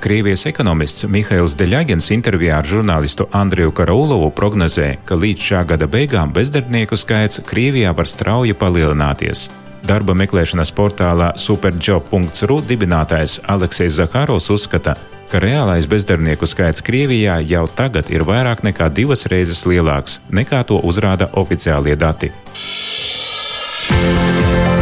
Krievijas 0.00 0.44
ekonomists 0.46 1.06
Mihails 1.08 1.56
Deļagens 1.56 2.10
intervijā 2.12 2.58
ar 2.60 2.68
žurnālistu 2.68 3.26
Andriju 3.34 3.72
Karaulovu 3.74 4.28
prognozē, 4.36 4.96
ka 5.08 5.16
līdz 5.16 5.46
šā 5.48 5.62
gada 5.72 5.88
beigām 5.88 6.34
bezdarbnieku 6.36 6.98
skaits 7.00 7.40
Krievijā 7.48 7.94
var 7.96 8.08
strauji 8.08 8.54
palielināties. 8.54 9.48
Darba 9.86 10.16
meklēšanas 10.18 10.72
portālā 10.76 11.32
superjob.ru 11.40 12.60
dibinātājs 12.68 13.38
Aleksis 13.48 13.96
Zahāros 14.00 14.50
uzskata, 14.52 14.96
ka 15.30 15.40
reālais 15.42 15.86
bezdarbnieku 15.90 16.46
skaits 16.46 16.84
Krievijā 16.86 17.40
jau 17.48 17.66
tagad 17.66 18.10
ir 18.14 18.24
vairāk 18.28 18.62
nekā 18.66 18.88
divas 18.94 19.26
reizes 19.30 19.64
lielāks 19.66 20.20
nekā 20.30 20.62
to 20.68 20.78
uzrāda 20.86 21.30
oficiālie 21.34 21.96
dati. 21.98 22.32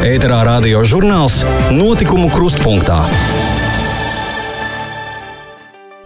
Ēterā 0.04 0.42
radio 0.44 0.84
žurnāls 0.84 1.40
Notikumu 1.72 2.28
krustpunktā. 2.32 3.00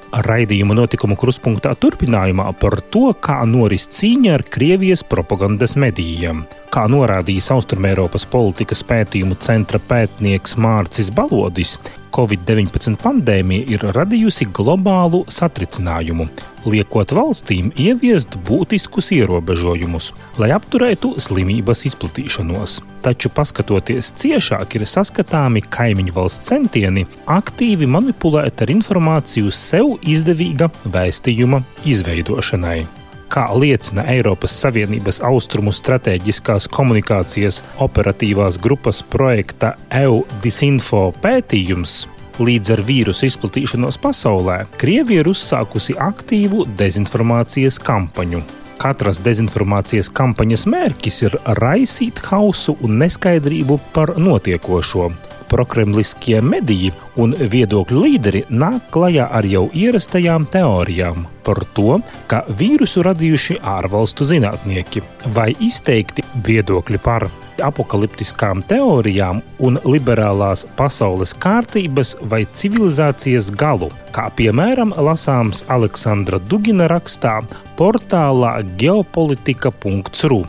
Raidījuma 0.09 0.73
notikumu 0.75 1.19
krustpunktā 1.21 1.75
turpinājumā 1.77 2.47
par 2.59 2.79
to, 2.95 3.11
kā 3.13 3.43
noris 3.47 3.85
cīņa 3.93 4.39
ar 4.39 4.45
Krievijas 4.49 5.05
propagandas 5.05 5.77
medijiem. 5.77 6.47
Kā 6.69 6.83
norādījis 6.91 7.47
Austrumēropas 7.55 8.27
politikas 8.29 8.83
pētījumu 8.85 9.39
centra 9.41 9.81
pētnieks 9.81 10.59
Mārcis 10.61 11.09
Balodis, 11.17 11.79
Covid-19 12.13 12.99
pandēmija 13.01 13.65
ir 13.73 13.87
radījusi 13.97 14.51
globālu 14.53 15.23
satricinājumu, 15.33 16.27
liekot 16.69 17.15
valstīm 17.17 17.71
ieviest 17.73 18.37
būtiskus 18.49 19.09
ierobežojumus, 19.17 20.11
lai 20.41 20.51
apturētu 20.57 21.15
slimības 21.25 21.87
izplatīšanos. 21.89 22.79
Taču, 23.05 23.33
paskatoties 23.33 24.13
ciešāk, 24.21 24.77
ir 24.77 24.85
saskatāmi 24.89 25.65
kaimiņu 25.73 26.17
valsts 26.21 26.53
centieni 26.53 27.09
aktīvi 27.39 27.89
manipulēt 27.89 28.65
ar 28.65 28.77
informāciju 28.77 29.53
sev 29.55 29.97
izdevīga 30.05 30.69
vēstījuma 30.85 31.65
izveidošanai. 31.89 32.83
Kā 33.29 33.45
liecina 33.53 34.07
Eiropas 34.09 34.55
Savienības 34.63 35.19
austrumu 35.29 35.73
stratēģiskās 35.77 36.69
komunikācijas 36.73 37.61
operatīvās 37.85 38.57
grupas 38.65 39.03
projekta 39.05 39.75
EU 40.01 40.23
Disinfo 40.45 41.11
pētījums, 41.23 42.07
Līdz 42.39 42.71
ar 42.71 42.81
vīrusu 42.87 43.25
izplatīšanos 43.27 43.97
pasaulē, 43.99 44.61
Krievija 44.79 45.25
ir 45.25 45.29
uzsākusi 45.33 45.97
aktīvu 45.99 46.69
dezinformācijas 46.79 47.81
kampaņu. 47.83 48.45
Katras 48.79 49.19
dezinformācijas 49.27 50.07
kampaņas 50.15 50.69
mērķis 50.71 51.19
ir 51.25 51.35
raisīt 51.59 52.23
hausu 52.29 52.77
un 52.87 52.95
neskaidrību 53.03 53.81
par 53.91 54.15
notiekošo, 54.23 55.09
prokremliskie 55.51 56.41
mediji 56.45 56.93
un 57.17 57.35
viedokļu 57.35 58.05
līderi 58.05 58.45
nāk 58.51 58.91
klajā 58.95 59.29
ar 59.41 59.49
jau 59.49 59.67
ierastajām 59.75 60.47
teorijām 60.53 61.27
par 61.47 61.63
to, 61.77 61.99
ka 62.29 62.43
vīrusu 62.61 63.03
radījuši 63.07 63.59
ārvalstu 63.65 64.27
zinātnieki 64.29 65.03
vai 65.37 65.51
izteikti 65.65 66.25
viedokļi 66.47 67.01
par 67.05 67.29
apakaliptiskām 67.65 68.63
teorijām 68.69 69.41
un 69.65 69.81
liberālās 69.89 70.65
pasaules 70.79 71.35
kārtības 71.43 72.15
vai 72.31 72.45
civilizācijas 72.61 73.51
galu, 73.59 73.91
kā 74.15 74.29
piemēram 74.39 74.95
lasāms 74.95 75.65
Aleksandra 75.73 76.41
Dugina 76.51 76.89
rakstā 76.91 77.41
portālā 77.79 78.59
geopolitika.ru. 78.79 80.43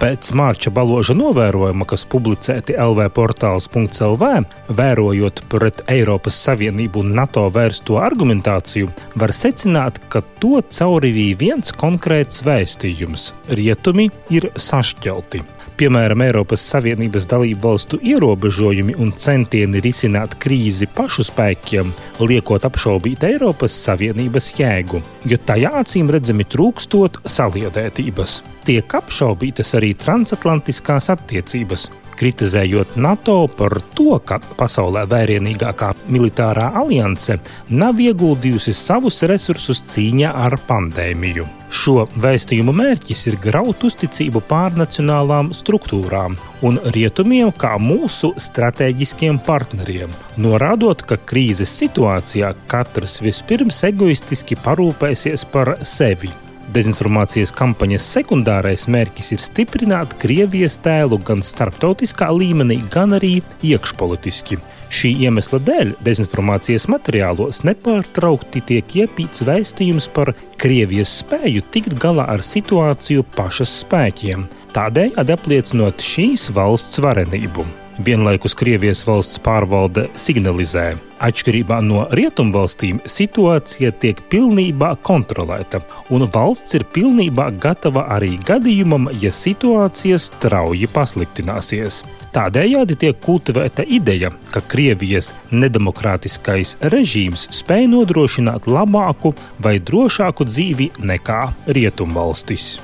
Pēc 0.00 0.32
Mārča 0.34 0.72
Baloža 0.74 1.14
novērojuma, 1.16 1.86
kas 1.88 2.04
publicēti 2.10 2.74
LV 2.80 3.06
portāls.CLV, 3.14 4.30
vērojot 4.74 5.44
pret 5.52 5.84
Eiropas 5.94 6.40
Savienību 6.48 7.04
un 7.04 7.14
NATO 7.20 7.46
vērsto 7.54 8.00
argumentāciju, 8.02 8.90
var 9.20 9.34
secināt, 9.36 10.02
ka 10.10 10.24
to 10.42 10.58
caurivīja 10.66 11.40
viens 11.46 11.74
konkrēts 11.78 12.42
vēstījums- 12.46 13.32
rietumi 13.60 14.10
ir 14.34 14.50
sašķelti 14.56 15.53
piemēram, 15.78 16.22
Eiropas 16.26 16.64
Savienības 16.72 17.26
dalību 17.30 17.62
valstu 17.64 17.98
ierobežojumi 18.02 18.96
un 19.00 19.12
centieni 19.18 19.82
risināt 19.84 20.36
krīzi 20.42 20.88
pašu 20.94 21.26
spēkiem, 21.28 21.90
liekot 22.22 22.66
apšaubīt 22.68 23.26
Eiropas 23.28 23.76
Savienības 23.86 24.52
jēgu, 24.58 25.02
jo 25.30 25.38
tajā 25.50 25.72
acīm 25.82 26.12
redzami 26.14 26.46
trūkstot 26.46 27.20
saliedētības. 27.26 28.40
Tiek 28.64 28.96
apšaubītas 29.00 29.74
arī 29.78 29.92
transatlantiskās 30.00 31.10
attiecības, 31.12 31.88
kritizējot 32.18 32.96
NATO 33.00 33.36
par 33.58 33.76
to, 33.96 34.18
ka 34.26 34.38
pasaulē 34.58 35.04
vērienīgākā 35.10 35.90
militārā 36.12 36.70
alianse 36.80 37.38
nav 37.70 38.00
ieguldījusi 38.02 38.74
savus 38.76 39.22
resursus 39.30 39.82
cīņā 39.92 40.32
ar 40.46 40.58
pandēmiju. 40.68 41.46
Šo 41.74 42.04
vēstījumu 42.22 42.74
mērķis 42.76 43.24
ir 43.30 43.38
graut 43.42 43.82
uzticību 43.88 44.44
pārnacionālām 44.50 45.50
struktūrām 45.56 46.36
un 46.66 46.78
rietumiem 46.94 47.50
kā 47.58 47.74
mūsu 47.82 48.30
strateģiskiem 48.38 49.40
partneriem, 49.46 50.14
norādot, 50.38 51.02
ka 51.02 51.18
krīzes 51.18 51.74
situācijā 51.82 52.54
katrs 52.70 53.18
vispirms 53.24 53.82
egoistiski 53.90 54.60
parūpēsies 54.62 55.48
par 55.50 55.76
sevi. 55.82 56.30
Dezinformācijas 56.72 57.52
kampaņas 57.54 58.06
sekundārais 58.16 58.86
mērķis 58.88 59.34
ir 59.36 59.42
stiprināt 59.42 60.14
Krievijas 60.22 60.78
tēlu 60.84 61.18
gan 61.20 61.44
starptautiskā 61.44 62.30
līmenī, 62.32 62.78
gan 62.90 63.12
arī 63.18 63.34
iekšpolitiski. 63.66 64.58
Šī 64.94 65.10
iemesla 65.26 65.58
dēļ 65.66 65.92
dezinformācijas 66.06 66.88
materiālos 66.92 67.62
nepārtraukti 67.66 68.64
tiek 68.70 68.96
iepīts 69.04 69.44
vēstījums 69.44 70.08
par 70.16 70.32
Krievijas 70.60 71.18
spēju 71.20 71.64
tikt 71.74 71.98
galā 72.00 72.28
ar 72.36 72.44
situāciju 72.46 73.26
pašas 73.36 73.80
spēkiem, 73.84 74.48
tādējādi 74.76 75.36
apliecinot 75.36 76.04
šīs 76.04 76.50
valsts 76.54 77.02
varenību. 77.04 77.83
Vienlaikus 78.02 78.56
Krievijas 78.58 79.04
valsts 79.06 79.38
pārvalde 79.38 80.08
signalizē, 80.18 80.96
atšķirībā 81.22 81.76
no 81.86 82.00
rietumvalstīm 82.18 82.96
situācija 83.06 83.92
tiek 84.02 84.18
pilnībā 84.32 84.88
kontrolēta, 85.06 85.78
un 86.10 86.26
valsts 86.34 86.74
ir 86.74 86.82
pilnībā 86.90 87.52
gatava 87.62 88.08
arī 88.16 88.32
gadījumam, 88.48 89.06
ja 89.22 89.30
situācija 89.30 90.18
strauji 90.18 90.88
pasliktināsies. 90.90 92.00
Tādējādi 92.34 92.96
tiek 92.98 93.20
kultivēta 93.22 93.84
ideja, 93.86 94.32
ka 94.50 94.62
Krievijas 94.72 95.30
nedemokrātiskais 95.54 96.74
režīms 96.94 97.46
spēj 97.54 97.86
nodrošināt 97.92 98.66
labāku 98.66 99.36
vai 99.62 99.76
drošāku 99.78 100.48
dzīvi 100.50 100.90
nekā 100.98 101.44
rietumvalstis. 101.78 102.74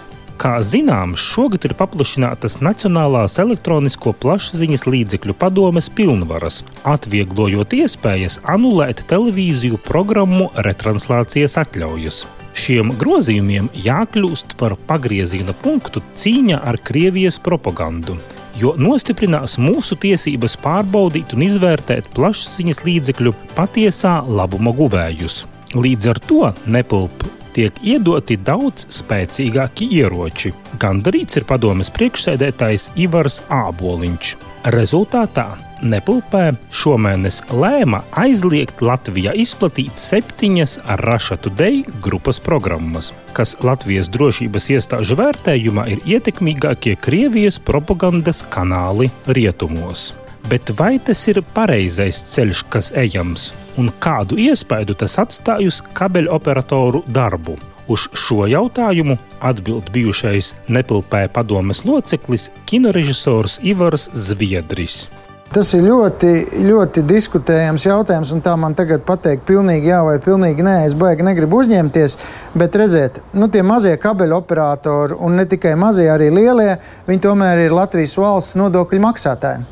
Kā 0.41 0.55
zināms, 0.65 1.21
šogad 1.21 1.67
ir 1.69 1.75
paplašinātas 1.77 2.63
Nacionālās 2.65 3.35
elektronisko 3.43 4.15
plašsaziņas 4.23 4.87
līdzekļu 4.89 5.35
padomes 5.37 5.91
pilnvaras, 5.93 6.63
atvieglojot 6.89 7.75
iespējas 7.77 8.39
anulēt 8.49 9.03
televīziju 9.11 9.77
programmu 9.85 10.47
retranslācijas 10.65 11.59
atļaujas. 11.61 12.23
Šiem 12.57 12.95
grozījumiem 13.03 13.69
jākļūst 13.85 14.55
par 14.63 14.79
pagrieziena 14.89 15.53
punktu 15.53 16.01
cīņā 16.17 16.63
ar 16.71 16.79
Krievijas 16.89 17.37
propagandu, 17.45 18.17
jo 18.57 18.73
nostiprinās 18.81 19.59
mūsu 19.61 19.99
tiesības 20.01 20.57
pārbaudīt 20.65 21.35
un 21.37 21.45
izvērtēt 21.51 22.09
plašsaziņas 22.17 22.81
līdzekļu 22.89 23.35
patiesā 23.61 24.17
labuma 24.25 24.73
guvējus. 24.73 25.43
Līdz 25.77 26.11
ar 26.15 26.23
to 26.25 26.41
nepilp 26.65 27.29
tiek 27.57 27.81
iedoti 27.83 28.39
daudz 28.41 28.87
spēcīgāki 29.01 29.89
ieroči. 30.01 30.55
Gandarīts 30.81 31.41
ir 31.41 31.49
padomes 31.49 31.93
priekšsēdētājs 31.97 32.91
Ivars 33.01 33.43
Āboliņš. 33.49 34.37
Rezultātā 34.75 35.49
Nepulpē 35.81 36.51
šomēnes 36.77 37.41
lēma 37.57 38.03
aizliegt 38.21 38.83
Latvijā 38.85 39.33
izplatīt 39.41 39.97
septiņas 40.01 40.77
Rašatu 41.01 41.53
Dei 41.57 41.81
grupas 42.05 42.41
programmas, 42.45 43.15
kas 43.33 43.57
Latvijas 43.65 44.13
drošības 44.13 44.71
iestāžu 44.77 45.17
vērtējumā 45.21 45.89
ir 45.95 46.05
ietekmīgākie 46.19 46.99
Krievijas 47.01 47.57
propagandas 47.65 48.45
kanāli 48.53 49.09
rietumos. 49.27 50.11
Bet 50.49 50.73
vai 50.79 50.97
tas 50.99 51.21
ir 51.29 51.43
pareizais 51.55 52.23
ceļš, 52.33 52.65
kas 52.73 52.91
ejams, 52.97 53.51
un 53.79 53.91
kādu 54.03 54.39
iespaidu 54.41 54.97
tas 54.99 55.19
atstāj 55.21 55.69
uz 55.69 55.83
kabeļoperatoru 55.95 57.05
darbu? 57.07 57.59
Uz 57.91 58.07
šo 58.15 58.47
jautājumu 58.47 59.19
atbild 59.43 59.91
bijušais 59.95 60.53
Nepilpē 60.71 61.27
padomes 61.35 61.83
loceklis, 61.85 62.49
kinorežisors 62.71 63.59
Ivars 63.67 64.09
Zviedris. 64.15 65.09
Tas 65.51 65.73
ir 65.75 65.83
ļoti, 65.83 66.29
ļoti 66.63 67.03
diskutējams 67.11 67.89
jautājums, 67.89 68.31
un 68.31 68.39
tā 68.45 68.53
man 68.55 68.77
tagad 68.79 69.03
pateikt, 69.03 69.43
pilnīgi 69.49 69.91
jā 69.91 69.99
vai 70.07 70.21
pilnīgi 70.23 70.63
nē. 70.63 70.77
Es 70.87 70.95
baigi 70.95 71.27
negribu 71.27 71.59
uzņemties, 71.59 72.15
bet 72.55 72.79
redziet, 72.79 73.19
nu, 73.35 73.49
tie 73.51 73.65
mazie 73.67 73.97
kabeļu 73.99 74.39
operatori, 74.39 75.19
un 75.19 75.35
ne 75.41 75.49
tikai 75.51 75.75
mazie, 75.75 76.07
arī 76.13 76.31
lielie, 76.31 76.79
viņi 77.11 77.25
tomēr 77.27 77.65
ir 77.65 77.75
Latvijas 77.75 78.15
valsts 78.23 78.59
nodokļu 78.63 79.03
maksātāji. 79.03 79.67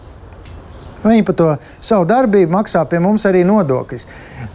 Viņi 1.05 1.25
par 1.29 1.39
to 1.39 1.49
savu 1.81 2.07
darbību 2.09 2.53
maksā 2.53 2.83
pie 2.91 2.99
mums 3.03 3.27
arī 3.29 3.45
nodokļus. 3.47 4.07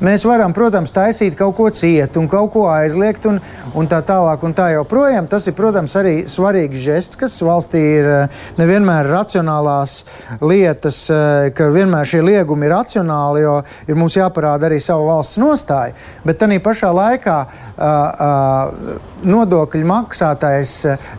Mēs 0.03 0.25
varam, 0.27 0.51
protams, 0.55 0.91
taisīt 0.91 1.37
kaut 1.39 1.55
ko 1.55 1.69
cietu 1.71 2.19
un 2.19 2.27
kaut 2.31 2.51
ko 2.55 2.65
aizliegt, 2.71 3.23
un, 3.29 3.39
un 3.77 3.87
tā 3.87 4.01
tālāk, 4.03 4.43
un 4.43 4.55
tā 4.57 4.69
joprojām. 4.73 5.29
Tas 5.31 5.47
ir, 5.47 5.55
protams, 5.55 5.95
arī 5.99 6.15
svarīgs 6.27 6.81
žests, 6.83 7.19
kas 7.19 7.37
valstī 7.45 7.83
ir 7.99 8.09
eh, 8.11 8.41
nevienmēr 8.59 9.07
racionālās 9.11 10.01
lietas, 10.43 10.99
eh, 11.13 11.51
ka 11.55 11.69
vienmēr 11.71 12.09
šie 12.09 12.23
liegumi 12.25 12.67
ir 12.67 12.75
racionāli, 12.75 13.45
jo 13.45 13.55
ir 13.87 13.99
mums 13.99 14.17
jāparāda 14.19 14.67
arī 14.67 14.81
savu 14.83 15.07
valsts 15.11 15.39
nostāju. 15.39 15.95
Bet 16.27 16.41
tā 16.41 16.51
pašā 16.63 16.89
laikā 16.93 17.37
uh, 17.43 17.83
uh, 17.83 18.97
nodokļu 19.27 19.87
maksātājs 19.87 20.73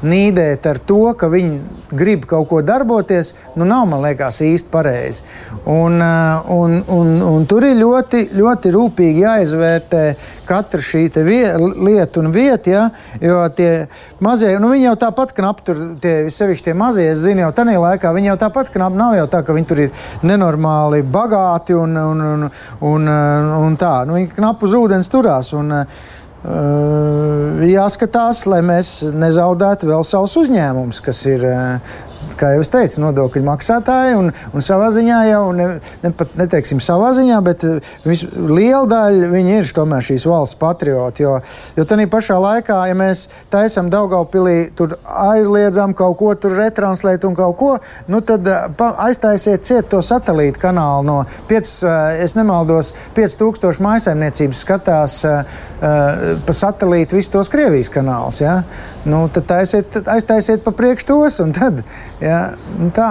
nīdēt 0.04 0.66
ar 0.70 0.80
to, 0.86 1.02
ka 1.18 1.28
viņi 1.32 1.60
grib 1.94 2.26
kaut 2.28 2.48
ko 2.50 2.60
darboties, 2.64 3.34
nu 3.56 3.66
nav 3.68 3.86
man 3.90 4.02
liekas 4.04 4.40
īsti 4.44 4.72
pareizi. 4.72 5.13
Un, 5.70 6.00
un, 6.54 6.76
un, 6.92 7.12
un 7.24 7.46
tur 7.48 7.64
ir 7.68 7.76
ļoti, 7.78 8.26
ļoti 8.36 8.72
rūpīgi 8.74 9.24
jāizvērtē 9.24 10.02
katra 10.48 10.80
šī 10.84 11.06
lieta 11.24 12.20
un 12.20 12.32
vieta. 12.34 12.70
Ja? 12.70 12.84
Jo 13.22 13.42
tie 13.56 13.86
mazie, 14.24 14.54
nu 14.60 14.72
viņi 14.72 14.88
jau 14.88 14.96
tāpat 15.06 15.34
knapi 15.36 15.66
tur, 15.66 15.82
tie, 16.02 16.14
sevišķi 16.32 16.70
tie 16.70 16.76
mazie, 16.78 17.10
es 17.12 17.22
zinu, 17.24 17.44
jau 17.44 17.52
tajā 17.56 17.80
laikā 17.80 18.12
viņi 18.14 18.32
jau 18.32 18.40
tāpat 18.46 18.72
knapi 18.74 19.00
nav 19.00 19.16
jau 19.18 19.28
tā, 19.30 19.44
ka 19.44 19.56
viņi 19.56 19.70
tur 19.70 19.84
ir 19.86 20.10
nenormāli 20.26 21.04
bagāti 21.04 21.76
un, 21.78 21.96
un, 21.96 22.26
un, 22.32 22.50
un, 22.90 23.08
un 23.68 23.80
tā. 23.80 23.96
Nu, 24.08 24.18
viņi 24.18 24.34
knapi 24.36 24.68
uz 24.68 24.76
ūdens 24.78 25.10
turās. 25.12 25.52
Un, 25.56 25.72
uh, 25.74 26.12
jāskatās, 27.64 28.44
lai 28.50 28.60
mēs 28.66 28.96
nezaudētu 29.14 29.88
vēl 29.88 30.04
savus 30.06 30.36
uzņēmumus, 30.44 31.00
kas 31.04 31.24
ir 31.30 31.46
uh, 31.48 32.02
kā 32.38 32.54
jau 32.54 32.62
es 32.64 32.70
teicu, 32.72 33.00
nodokļu 33.02 33.42
maksātāji 33.46 34.16
un, 34.18 34.30
un 34.54 34.64
savā 34.64 34.90
ziņā 34.94 35.20
jau 35.28 35.42
ne, 35.56 35.66
ne 36.02 36.12
pat 36.16 36.34
neteiksim 36.38 36.80
savā 36.84 37.12
ziņā, 37.16 37.40
bet 37.44 37.64
eh, 37.68 37.92
vis, 38.06 38.24
liela 38.34 38.84
daļa 38.90 39.30
viņi 39.32 39.56
ir 39.58 39.72
tomēr 39.76 40.04
šīs 40.04 40.26
valsts 40.30 40.58
patrioti. 40.60 41.24
Jo, 41.24 41.36
jo 41.76 41.86
tādā 41.88 42.06
pašā 42.10 42.38
laikā, 42.40 42.78
ja 42.90 42.96
mēs 42.98 43.26
taisam 43.52 43.90
Daugaupilī, 43.92 44.70
tur 44.76 44.96
aizliedzam 45.04 45.94
kaut 45.96 46.18
ko 46.20 46.32
tur 46.38 46.56
retranslēt 46.58 47.26
un 47.28 47.36
kaut 47.38 47.56
ko, 47.60 47.72
nu 48.10 48.22
tad 48.26 48.48
eh, 48.48 48.84
aiztaisiet 49.06 49.66
ciet 49.66 49.90
to 49.92 50.02
satelītu 50.04 50.62
kanālu 50.64 51.06
no 51.08 51.18
5, 51.50 51.74
eh, 51.90 52.24
es 52.26 52.36
nemaldos, 52.38 52.94
5000 53.16 53.82
maisaimniecības 53.84 54.64
skatās 54.64 55.16
uh, 55.26 55.42
pa 56.46 56.54
satelītu 56.56 57.18
visus 57.18 57.32
tos 57.32 57.50
Krievijas 57.52 57.90
kanālus. 57.92 58.40
Ja? 58.42 58.62
Nu, 59.04 59.26
tad 59.28 59.44
taisiet, 59.50 59.96
aiztaisiet 60.08 60.64
pa 60.64 60.72
priekš 60.72 61.04
tos 61.10 61.40
un 61.44 61.52
tad 61.52 61.82
Ja, 62.24 62.54
tā. 62.96 63.10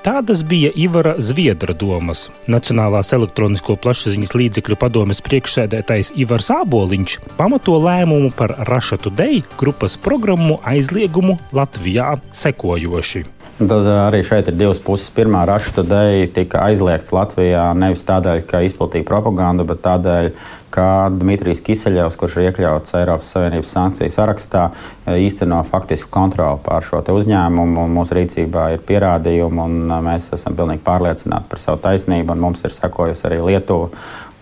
Tādas 0.00 0.40
bija 0.48 0.70
Ivara 0.80 1.12
Zviedra 1.20 1.74
domas. 1.76 2.30
Nacionālās 2.48 3.10
elektronisko 3.12 3.74
plašsaziņas 3.84 4.30
līdzekļu 4.32 4.78
padomes 4.80 5.20
priekšsēdētājs 5.26 6.14
Ivars 6.22 6.48
Āboliņš 6.54 7.18
pamato 7.36 7.74
lēmumu 7.76 8.30
par 8.32 8.54
Rašatu 8.70 9.12
Dei 9.12 9.42
grupas 9.60 9.98
programmu 10.00 10.56
aizliegumu 10.64 11.36
Latvijā 11.52 12.14
sekojoši. 12.32 13.26
Tad 13.60 13.90
arī 13.92 14.22
šeit 14.24 14.48
ir 14.48 14.56
divas 14.56 14.80
puses. 14.80 15.10
Pirmā 15.12 15.42
rašta 15.44 15.84
dēļ 15.84 16.30
tika 16.32 16.62
aizliegts 16.70 17.12
Latvijā 17.12 17.66
nevis 17.76 18.06
tādēļ, 18.08 18.40
ka 18.48 18.62
izplatīja 18.64 19.04
propagandu, 19.04 19.68
bet 19.68 19.82
tādēļ, 19.84 20.30
ka 20.70 21.10
Dmitrijs 21.12 21.62
Kiseļevs, 21.66 22.16
kurš 22.20 22.38
ir 22.38 22.48
iekļauts 22.48 22.94
Eiropas 23.00 23.32
Savienības 23.34 23.74
sankciju 23.74 24.14
sarakstā, 24.14 24.64
eh, 25.06 25.18
īsteno 25.26 25.60
faktisku 25.66 26.10
kontroli 26.10 26.62
pār 26.64 26.86
šo 26.86 27.02
uzņēmumu. 27.02 27.86
Mūsu 27.96 28.16
rīcībā 28.18 28.72
ir 28.74 28.84
pierādījumi, 28.86 29.64
un 29.64 29.90
eh, 29.90 30.02
mēs 30.08 30.30
esam 30.36 30.56
pilnīgi 30.56 30.84
pārliecināti 30.86 31.50
par 31.50 31.58
savu 31.58 31.82
taisnību. 31.82 32.36
Mums 32.36 32.64
ir 32.64 32.76
sekojusi 32.76 33.26
arī 33.28 33.40
Lietuva 33.50 33.90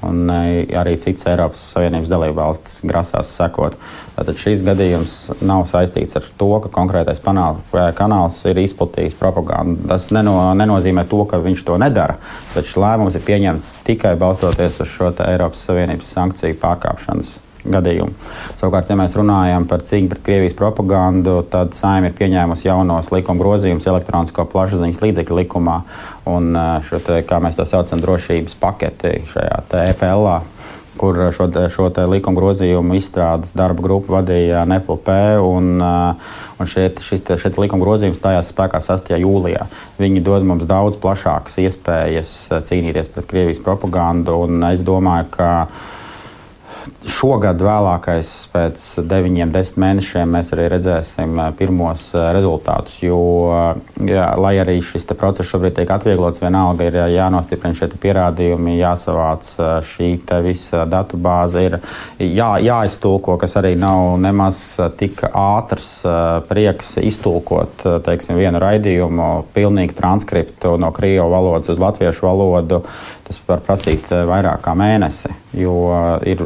un 0.06 0.30
e, 0.30 0.66
arī 0.78 0.96
citas 1.02 1.26
Eiropas 1.30 1.62
Savienības 1.72 2.10
dalībvalstis 2.12 2.82
grasās 2.88 3.32
sekot. 3.38 3.74
Tātad 4.16 4.38
šīs 4.38 4.62
gadījums 4.66 5.16
nav 5.40 5.66
saistīts 5.70 6.18
ar 6.18 6.28
to, 6.38 6.50
ka 6.64 6.72
konkrētais 6.74 7.22
panāl, 7.24 7.60
kanāls 7.98 8.40
ir 8.50 8.60
izplatījis 8.62 9.18
propagandu. 9.18 9.88
Tas 9.90 10.10
neno, 10.14 10.36
nenozīmē 10.58 11.06
to, 11.10 11.24
ka 11.30 11.42
viņš 11.42 11.66
to 11.66 11.80
nedara, 11.82 12.20
bet 12.54 12.68
šis 12.68 12.80
lēmums 12.84 13.18
ir 13.18 13.26
pieņemts 13.26 13.74
tikai 13.88 14.14
balstoties 14.20 14.80
uz 14.84 14.94
šo 14.94 15.12
Eiropas 15.26 15.66
Savienības 15.68 16.16
sankciju 16.18 16.58
pārkāpšanas 16.62 17.38
gadījumu. 17.66 18.14
Savukārt, 18.58 18.90
ja 18.90 18.96
mēs 18.98 19.16
runājam 19.18 19.66
par 19.70 19.82
cīņu 19.86 20.12
pret 20.12 20.24
Krievijas 20.26 20.56
propagandu, 20.58 21.40
tad 21.50 21.74
Saima 21.78 22.10
ir 22.10 22.16
pieņēmusi 22.18 22.68
jaunos 22.68 23.12
likuma 23.14 23.42
grozījumus 23.42 23.88
elektronisko 23.90 24.46
plašsaziņas 24.52 25.02
līdzekļu 25.04 25.40
likumā 25.42 25.80
un 26.30 26.52
šo, 26.86 27.02
te, 27.04 27.22
kā 27.26 27.40
mēs 27.42 27.58
to 27.58 27.66
saucam, 27.68 28.02
drošības 28.02 28.58
paketi 28.60 29.18
šajā 29.32 29.64
EPL. 29.90 30.30
Kur 30.98 31.14
šo, 31.30 31.44
šo 31.70 31.84
likuma 32.10 32.34
grozījumu 32.40 32.96
izstrādes 32.98 33.52
darba 33.54 33.84
grupu 33.84 34.16
vadīja 34.16 34.64
NPLP. 34.66 35.14
Un, 35.46 35.78
un 35.78 36.66
šeit, 36.66 36.98
šis 37.06 37.22
šeit 37.38 37.60
likuma 37.62 37.84
grozījums 37.84 38.18
stājās 38.18 38.50
spēkā 38.50 38.80
6. 38.82 39.12
jūlijā. 39.22 39.68
Viņi 40.02 40.24
dod 40.26 40.48
mums 40.48 40.66
daudz 40.66 40.98
plašākas 40.98 41.60
iespējas 41.62 42.32
cīnīties 42.66 43.12
pret 43.14 43.30
Krievijas 43.30 43.62
propagandu. 43.62 44.40
Es 44.72 44.82
domāju, 44.82 45.30
ka 45.38 45.52
šogad, 47.06 47.60
vēlākais 47.62 48.30
pēc 48.50 48.84
9, 49.06 49.52
10 49.54 49.78
mēnešiem, 49.78 50.32
mēs 50.34 50.50
arī 50.54 50.66
redzēsim 50.72 51.38
pirmos 51.58 52.08
rezultātus. 52.34 52.96
Jo, 53.04 53.18
jā, 54.02 54.26
lai 54.40 54.56
arī 54.58 54.78
šis 54.82 55.06
process 55.18 55.50
šobrīd 55.52 55.76
tiek 55.78 55.92
atvieglots, 55.94 56.42
vienalga 56.42 56.88
ir 56.88 56.98
jānostiprina 57.14 57.78
šie 57.78 57.90
pierādījumi, 58.02 58.78
jāsavāc 58.80 59.50
šī 59.86 60.10
visa 60.44 60.84
datu 60.90 61.20
bāze, 61.22 61.64
ir 61.68 61.78
jā, 62.18 62.50
jāiztulko, 62.66 63.38
kas 63.38 63.54
arī 63.60 63.74
nav 63.78 64.16
nemaz 64.22 64.62
tik 64.98 65.22
ātrs 65.28 65.90
prieks 66.50 66.96
iztulkot 67.02 67.86
teiksim, 68.06 68.38
vienu 68.40 68.58
raidījumu, 68.62 69.30
pilnīgu 69.54 69.94
transkriptu 69.98 70.74
no 70.82 70.90
krievu 70.96 71.30
valodas 71.30 71.70
uz 71.74 71.80
latviešu 71.82 72.26
valodu 72.26 72.82
tas 73.28 73.40
var 73.48 73.62
prasīt 73.64 74.08
eh, 74.12 74.24
vairāk 74.28 74.62
kā 74.64 74.74
mēnesi, 74.78 75.30
jo 75.58 75.76
ir, 76.28 76.44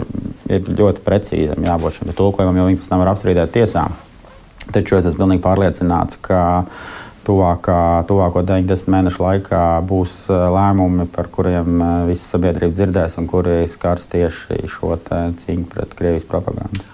ir 0.50 0.72
ļoti 0.72 1.04
precīzam 1.04 1.66
jābūt 1.66 2.00
šim 2.00 2.14
tulkojumam, 2.16 2.58
jo 2.58 2.70
viņi 2.70 2.80
pēc 2.80 2.90
tam 2.90 3.02
var 3.04 3.12
apstrīdēt 3.12 3.54
tiesā. 3.54 3.86
Taču 4.72 4.98
es 4.98 5.06
esmu 5.08 5.24
pilnīgi 5.24 5.42
pārliecināts, 5.44 6.18
ka 6.22 6.42
tuvākā, 7.26 8.04
tuvāko 8.08 8.42
90 8.46 8.90
mēnešu 8.92 9.22
laikā 9.22 9.64
būs 9.88 10.24
eh, 10.30 10.46
lēmumi, 10.56 11.08
par 11.12 11.30
kuriem 11.34 11.76
eh, 11.78 11.92
visa 12.12 12.36
sabiedrība 12.36 12.76
dzirdēs 12.78 13.18
un 13.22 13.28
kuri 13.30 13.62
skars 13.70 14.08
tieši 14.12 14.62
šo 14.70 14.96
cīņu 15.06 15.68
pret 15.72 15.94
Krievijas 15.98 16.28
propagandu. 16.28 16.91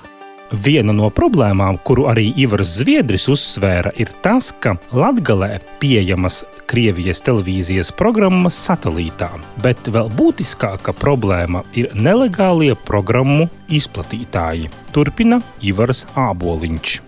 Viena 0.53 0.95
no 0.97 1.11
problēmām, 1.13 1.77
kuru 1.85 2.07
arī 2.09 2.31
Ivars 2.41 2.71
Zviedris 2.81 3.27
uzsvēra, 3.29 3.93
ir 4.01 4.09
tas, 4.25 4.49
ka 4.65 4.79
Latvijā 4.97 5.59
pieejamas 5.83 6.41
Krievijas 6.71 7.21
televīzijas 7.27 7.91
programmas 7.97 8.57
satelītā, 8.69 9.29
bet 9.65 9.91
vēl 9.93 10.09
būtiskāka 10.17 10.95
problēma 10.97 11.65
ir 11.77 11.93
nelegālie 11.95 12.73
programmu 12.89 13.51
izplatītāji. 13.69 14.73
Turpina 14.97 15.43
Ivars 15.61 16.07
Āboliņš. 16.17 17.08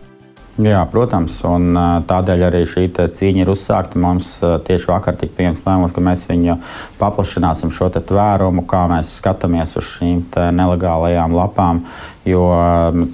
Jā, 0.58 0.80
protams, 0.90 1.38
un 1.46 1.72
tādēļ 2.10 2.42
arī 2.48 2.64
šī 2.68 2.88
cīņa 2.90 3.44
ir 3.44 3.50
uzsākta. 3.52 4.00
Mums 4.02 4.32
tieši 4.66 4.90
vakar 4.90 5.16
tika 5.16 5.38
pieņemts 5.38 5.62
lēmums, 5.64 5.94
ka 5.96 6.02
mēs 6.04 6.26
viņu 6.28 6.58
paplašināsim 6.98 7.70
šo 7.72 7.88
tvērumu, 7.94 8.66
kā 8.68 8.82
mēs 8.90 9.14
skatāmies 9.22 9.76
uz 9.80 9.86
šīm 9.94 10.26
nelegālajām 10.58 11.36
lapām. 11.38 11.84
Jo 12.28 12.42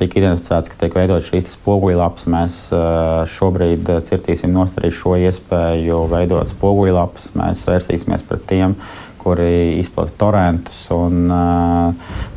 tika 0.00 0.18
identificēts, 0.18 0.72
ka 0.72 0.80
tiek 0.80 0.96
veidotas 0.98 1.28
šīs 1.30 1.52
spoguļlapas. 1.54 2.26
Mēs 2.34 2.58
šobrīd 3.36 3.92
cirtīsim 4.08 4.50
nost 4.56 4.80
arī 4.80 4.90
šo 4.90 5.14
iespēju 5.28 6.02
veidot 6.10 6.50
spoguļlapas. 6.50 7.30
Mēs 7.38 7.62
vērsīsimies 7.68 8.26
pret 8.26 8.48
tiem 8.50 8.74
kuri 9.26 9.80
izplata 9.80 10.14
torentus. 10.20 10.84
Un, 10.94 11.26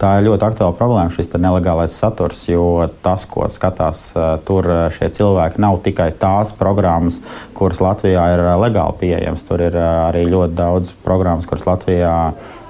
tā 0.01 0.13
ir 0.17 0.25
ļoti 0.25 0.47
aktuāla 0.47 0.73
problēma, 0.77 1.13
šis 1.13 1.29
nelegālais 1.37 1.93
saturs, 1.93 2.41
jo 2.49 2.87
tas, 3.05 3.27
ko 3.29 3.45
skatās 3.53 4.07
tur 4.47 4.65
šie 4.95 5.11
cilvēki, 5.13 5.61
nav 5.61 5.79
tikai 5.85 6.09
tās 6.17 6.55
programmas, 6.57 7.21
kuras 7.57 7.81
Latvijā 7.83 8.25
ir 8.33 8.45
legāli 8.57 8.97
pieejamas. 9.03 9.45
Tur 9.45 9.67
ir 9.69 9.77
arī 9.77 10.25
ļoti 10.31 10.57
daudz 10.57 10.95
programmas, 11.05 11.45
kuras 11.49 11.69
Latvijā 11.69 12.15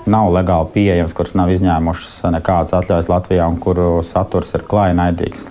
nav 0.09 0.33
legāli 0.35 0.73
pieejamas, 0.73 1.15
kuras 1.15 1.35
nav 1.37 1.51
izņēmušas 1.53 2.13
nekādas 2.35 2.75
atļaujas 2.75 3.11
Latvijā 3.11 3.47
un 3.47 3.59
kuru 3.61 3.91
saturs 4.03 4.51
ir 4.57 4.67
klāja 4.67 4.97
naidīgs 4.99 5.47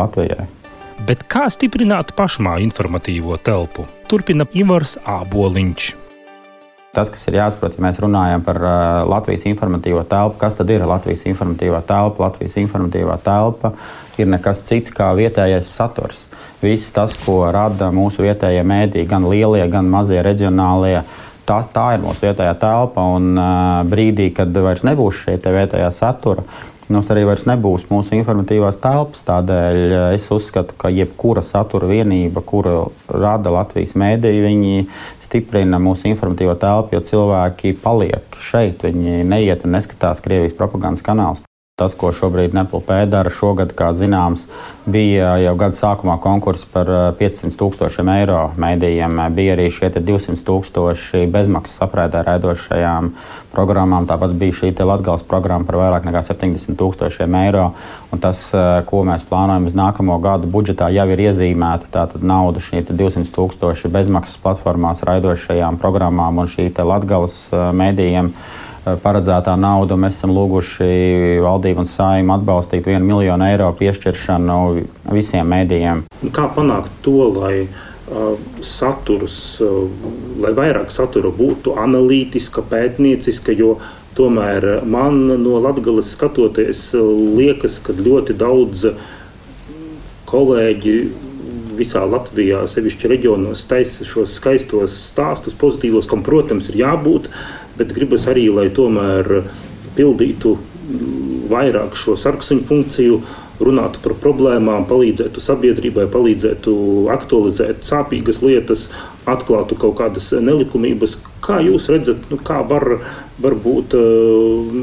Latvijai. 0.00 0.48
Bet 1.06 1.26
kā 1.30 1.44
stiprināt 1.52 2.14
pašmā 2.16 2.56
informatīvo 2.64 3.36
telpu? 3.36 3.84
Turpina 4.08 4.46
Ivars 4.56 4.96
Āboliņš. 5.04 6.05
Tas, 6.96 7.10
kas 7.12 7.26
ir 7.28 7.36
jāsaprot, 7.36 7.74
ja 7.76 7.82
mēs 7.84 7.98
runājam 8.00 8.40
par 8.40 8.56
uh, 8.62 8.70
Latvijas 9.04 9.42
informatīvo 9.50 10.00
telpu, 10.08 10.38
kas 10.40 10.54
tad 10.56 10.70
ir 10.72 10.86
Latvijas 10.88 11.26
informatīvā 11.28 11.82
telpa? 11.84 12.30
Latvijas 12.30 12.56
informatīvā 12.62 13.18
telpa 13.20 13.74
ir 14.16 14.30
nekas 14.32 14.62
cits 14.64 14.94
kā 14.96 15.10
vietējais 15.18 15.68
saturs. 15.68 16.22
Viss 16.62 16.94
tas, 16.96 17.12
ko 17.20 17.42
rada 17.52 17.90
mūsu 17.92 18.24
vietējie 18.24 18.62
mēdīji, 18.64 19.10
gan 19.10 19.26
lielie, 19.28 19.66
gan 19.68 19.90
mazie 19.92 20.22
reģionālie, 20.24 21.02
tā, 21.44 21.58
tā 21.68 21.90
ir 21.98 22.00
mūsu 22.06 22.30
vietējā 22.30 22.56
telpa. 22.64 23.04
Un 23.18 23.34
uh, 23.36 23.82
brīdī, 23.92 24.30
kad 24.38 24.56
vairs 24.56 24.86
nebūs 24.88 25.20
šī 25.26 25.36
vietējā 25.44 25.92
satura, 25.92 26.46
mums 26.88 27.08
arī 27.12 27.26
vairs 27.28 27.44
nebūs 27.44 27.86
mūsu 27.90 28.16
informatīvās 28.16 28.80
telpas. 28.80 29.20
Tādēļ 29.26 29.96
es 30.14 30.30
uzskatu, 30.32 30.76
ka 30.80 30.88
jebkura 30.94 31.44
satura 31.44 31.88
vienība, 31.90 32.40
kuru 32.40 32.86
rada 33.12 33.52
Latvijas 33.52 33.92
mēdīja, 33.98 34.48
viņi 34.48 34.86
stiprina 35.26 35.80
mūsu 35.82 36.08
informatīvo 36.10 36.54
telpu, 36.62 36.96
jo 36.96 37.02
cilvēki 37.10 37.74
paliek 37.82 38.40
šeit. 38.42 38.86
Viņi 38.86 39.26
neiet 39.26 39.66
un 39.66 39.76
neskatās 39.76 40.22
Krievijas 40.24 40.56
propagandas 40.56 41.04
kanālus. 41.06 41.44
Tas, 41.76 41.92
ko 41.92 42.08
šobrīd 42.08 42.54
NPLP 42.56 43.02
dara, 43.12 43.28
šogad, 43.28 43.74
kā 43.76 43.90
zināms, 43.92 44.46
bija 44.88 45.34
jau 45.42 45.50
gada 45.60 45.76
sākumā 45.76 46.14
konkurss 46.24 46.64
par 46.72 46.88
500 47.18 47.50
eh, 47.50 47.56
tūkstošiem 47.60 48.10
eiro 48.14 48.38
mēdījiem. 48.56 49.20
Bija 49.36 49.58
arī 49.58 49.66
šie 49.68 49.90
200 49.92 50.40
tūkstoši 50.46 51.26
bezmaksas 51.34 51.84
aprēdē 51.84 52.24
raidošajām 52.30 53.12
programmām. 53.52 54.08
Tāpat 54.08 54.32
bija 54.40 54.56
šī 54.62 54.72
Latvijas 54.72 55.28
programma 55.28 55.68
par 55.68 55.82
vairāk 55.82 56.08
nekā 56.08 56.24
70 56.24 56.80
tūkstošiem 56.80 57.36
eiro. 57.44 57.68
Un 58.08 58.24
tas, 58.24 58.48
ko 58.88 59.04
mēs 59.04 59.28
plānojam 59.28 59.68
uz 59.68 59.76
nākamo 59.76 60.16
gadu 60.24 60.48
budžetā, 60.48 60.88
jau 60.96 61.10
ir 61.12 61.26
iezīmēta. 61.28 61.92
Tātad 61.92 62.24
nauda 62.24 62.64
šī 62.64 62.86
200 62.88 63.28
tūkstoši 63.36 63.92
bezmaksas 63.92 64.40
platformās 64.40 65.04
raidošajām 65.04 65.76
programmām 65.84 66.40
un 66.40 66.48
šī 66.48 66.72
Latvijas 66.80 67.50
mēdījiem 67.52 68.32
paredzētā 69.02 69.56
nauda. 69.58 69.98
Mēs 70.00 70.20
esam 70.20 70.34
lūguši 70.36 71.40
valdību 71.44 71.82
un 71.82 71.90
sājumu 71.90 72.36
atbalstīt 72.36 72.86
vienu 72.86 73.08
miljonu 73.08 73.48
eiro 73.48 73.72
piešķiršanu 73.78 74.60
visiem 75.14 75.50
mēdījiem. 75.52 76.06
Kā 76.36 76.48
panākt 76.54 76.94
to, 77.06 77.18
lai 77.34 77.66
uh, 77.66 78.34
saturs, 78.64 79.38
uh, 79.64 79.84
lai 80.42 80.54
vairāk 80.56 80.94
satura 80.94 81.32
būtu 81.34 81.76
analītiska, 81.82 82.64
pētnieciska, 82.70 83.56
jo 83.58 83.76
tomēr 84.16 84.80
man 84.88 85.26
no 85.42 85.60
Latvijas 85.60 86.14
skatoties 86.16 86.88
liekas, 86.96 87.80
ka 87.84 87.96
ļoti 87.96 88.36
daudz 88.38 88.86
kolēģi 90.26 90.96
visā 91.76 92.02
Latvijā, 92.08 92.62
sevišķi 92.70 93.10
reģionos, 93.12 93.66
taisa 93.68 94.06
šos 94.08 94.38
skaistos 94.38 94.96
stāstus, 95.10 95.56
pozitīvos, 95.58 96.08
kam, 96.08 96.24
protams, 96.26 96.70
ir 96.72 96.80
jābūt 96.80 97.28
bet 97.78 97.94
gribas 97.96 98.26
arī, 98.30 98.48
lai 98.52 98.68
tomēr 98.74 99.42
pildītu 99.96 100.56
vairāk 101.50 101.96
šo 101.98 102.16
sarksuņu 102.18 102.64
funkciju, 102.66 103.20
runātu 103.60 104.02
par 104.04 104.16
problēmām, 104.20 104.84
palīdzētu 104.88 105.40
sabiedrībai, 105.40 106.06
palīdzētu 106.12 106.74
aktualizēt 107.14 107.86
sāpīgas 107.88 108.42
lietas, 108.44 108.88
atklātu 109.28 109.78
kaut 109.80 109.96
kādas 110.00 110.32
nelikumības. 110.36 111.16
Kā 111.46 111.60
jūs 111.62 111.86
redzat, 111.92 112.26
nu, 112.32 112.40
kā 112.42 112.58
var 112.66 112.98
varbūt 113.42 113.94
uh, 113.98 114.76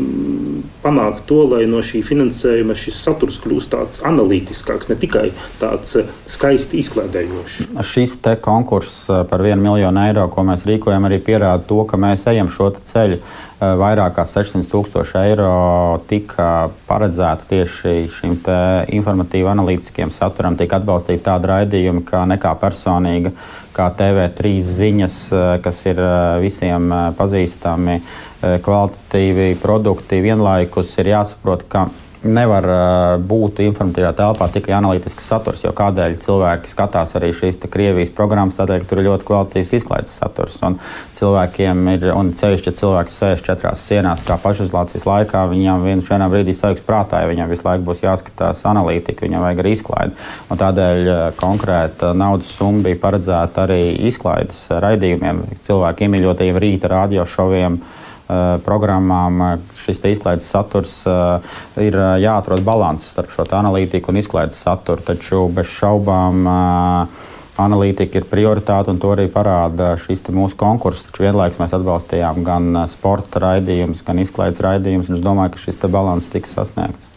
panākt 0.83 1.23
to, 1.29 1.39
lai 1.49 1.63
no 1.69 1.81
šī 1.85 2.03
finansējuma 2.05 2.75
šis 2.77 2.99
saturs 3.01 3.39
kļūst 3.41 3.71
tāds 3.73 4.03
analītiskāks, 4.05 4.91
ne 4.91 4.97
tikai 5.01 5.25
tāds 5.61 5.95
uh, 5.97 6.11
skaisti 6.29 6.81
izklaidējošs. 6.83 7.71
Šis 7.89 8.15
te 8.23 8.35
konkurss 8.43 9.07
uh, 9.09 9.23
par 9.29 9.41
vienu 9.45 9.65
miljonu 9.65 10.03
eiro, 10.05 10.27
ko 10.33 10.45
mēs 10.45 10.67
rīkojam, 10.69 11.09
arī 11.09 11.19
pierāda 11.25 11.65
to, 11.69 11.81
ka 11.89 11.97
mēs 11.99 12.27
ejam 12.29 12.51
šo 12.53 12.69
ceļu. 12.77 13.19
Vairāk 13.79 14.17
kā 14.17 14.25
600 14.27 14.67
tūkstoši 14.71 15.17
eiro 15.21 15.51
tika 16.09 16.69
paredzēta 16.89 17.47
tieši 17.49 17.95
šim 18.11 18.35
informatīvu 18.97 19.51
analītiskiem 19.51 20.11
saturam, 20.13 20.57
tika 20.59 20.81
atbalstīta 20.81 21.31
tāda 21.31 21.53
raidījuma, 21.53 22.03
kā 22.07 22.25
nekā 22.29 22.53
personīga, 22.61 23.31
kā 23.73 23.87
TV3 23.97 24.53
ziņas, 24.67 25.17
kas 25.63 25.85
ir 25.89 26.03
visiem 26.43 26.91
pazīstami 27.17 27.99
Eh, 28.43 28.57
kvalitatīvi 28.59 29.53
produkti 29.61 30.17
vienlaikus 30.19 30.89
ir 30.99 31.13
jāsaprot, 31.13 31.61
ka 31.71 31.85
nevar 32.23 32.67
būt 33.23 33.61
informatīvā 33.63 34.13
telpā 34.17 34.47
tikai 34.53 34.75
analītisks 34.77 35.25
saturs, 35.27 35.63
jo 35.65 35.73
kādēļ 35.75 36.17
cilvēki 36.23 36.71
skatās 36.71 37.15
arī 37.19 37.31
šīs 37.35 37.59
Krievijas 37.73 38.11
programmas, 38.15 38.57
tādēļ, 38.57 38.83
ka 38.83 38.89
tur 38.89 39.01
ir 39.01 39.07
ļoti 39.07 39.27
kvalitatīvs 39.27 39.73
izklaides 39.79 40.15
saturs. 40.19 40.59
Un 40.65 40.77
cilvēkiem 41.17 41.87
ir, 41.95 42.05
un 42.15 42.33
ceļš, 42.37 42.65
ja 42.67 42.75
cilvēks 42.79 43.17
sēž 43.21 43.43
četrās 43.45 43.85
sienās, 43.87 44.23
kā 44.27 44.37
pašizolācijas 44.41 45.07
laikā, 45.09 45.45
viņam 45.51 45.87
vienā 45.87 46.29
brīdī 46.31 46.55
sajūgs 46.57 46.85
prātā, 46.87 47.23
ja 47.23 47.31
viņam 47.31 47.51
visu 47.51 47.67
laiku 47.67 47.87
būs 47.89 48.03
jāskatās 48.05 48.63
analītika, 48.69 49.25
viņam 49.27 49.47
vajag 49.47 49.63
arī 49.63 49.73
izklaidi. 49.77 50.15
Un 50.49 50.61
tādēļ 50.61 51.11
konkrēta 51.39 52.13
naudas 52.17 52.53
summa 52.53 52.87
bija 52.87 53.01
paredzēta 53.03 53.67
arī 53.67 53.81
izklaides 54.09 54.65
raidījumiem, 54.71 55.43
cilvēku 55.65 56.07
iemīļotajiem 56.07 56.63
rīta 56.63 56.93
radiošoviem. 56.93 57.81
Uh, 57.81 57.99
Eh, 58.02 58.02
programmām 58.65 59.41
eh, 59.41 59.53
šis 59.83 60.01
izklaides 60.13 60.47
saturs 60.49 60.95
eh, 61.07 61.53
ir 61.83 61.97
jāatrod 62.23 62.63
līdzsvars 62.65 63.11
starp 63.13 63.33
šo 63.33 63.45
analītiku 63.51 64.13
un 64.13 64.21
izklaides 64.21 64.61
saturu. 64.63 65.03
Taču 65.03 65.45
bez 65.53 65.69
šaubām 65.73 66.47
analītika 67.63 68.17
ir 68.17 68.25
prioritāte, 68.25 68.89
un 68.89 68.99
to 69.01 69.11
arī 69.13 69.27
parāda 69.31 69.93
šis 70.01 70.25
mūsu 70.33 70.57
konkurss. 70.57 71.05
Taču 71.05 71.27
vienlaikus 71.27 71.61
mēs 71.61 71.75
atbalstījām 71.77 72.43
gan 72.47 72.83
sporta 72.89 73.43
raidījumus, 73.43 74.05
gan 74.07 74.23
izklaides 74.23 74.63
raidījumus, 74.63 75.11
un 75.11 75.19
es 75.19 75.25
domāju, 75.25 75.53
ka 75.53 75.65
šis 75.67 75.81
līdzsvars 75.83 76.31
tiks 76.33 76.55
sasniegts. 76.57 77.12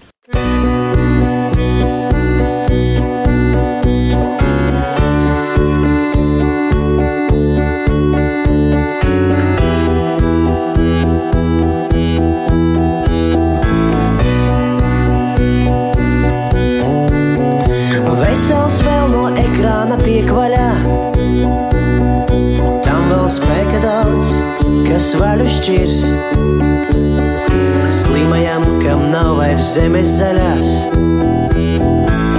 Zemes 29.77 30.09
zaļās, 30.17 30.69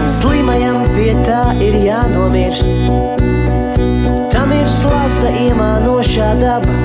slimajam 0.10 0.80
pie 0.96 1.12
tā 1.26 1.42
ir 1.62 1.76
jānomirst. 1.84 2.66
Tam 4.34 4.54
ir 4.56 4.66
slāpsta 4.72 5.30
iemānošā 5.44 6.30
daba. 6.42 6.78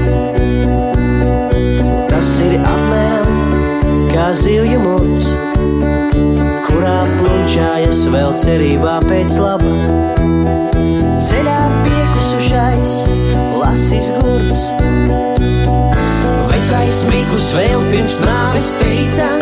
Tas 2.10 2.34
ir 2.44 2.58
apmēram 2.58 4.10
kā 4.10 4.26
zivju 4.42 4.82
mūks, 4.82 5.24
kurā 6.66 6.98
plunčājas 7.16 8.04
vēl 8.12 8.36
cerībā 8.44 8.98
pēc 9.08 9.38
laba. 9.40 9.72
Ceļā 11.22 11.60
piekusušais, 11.86 12.98
lasis 13.56 14.12
gurts. 14.18 14.66
Vecais 16.52 17.00
Mikls 17.08 17.48
vēl 17.56 17.88
pirms 17.88 18.20
nāves 18.26 18.74
teica, 18.82 19.32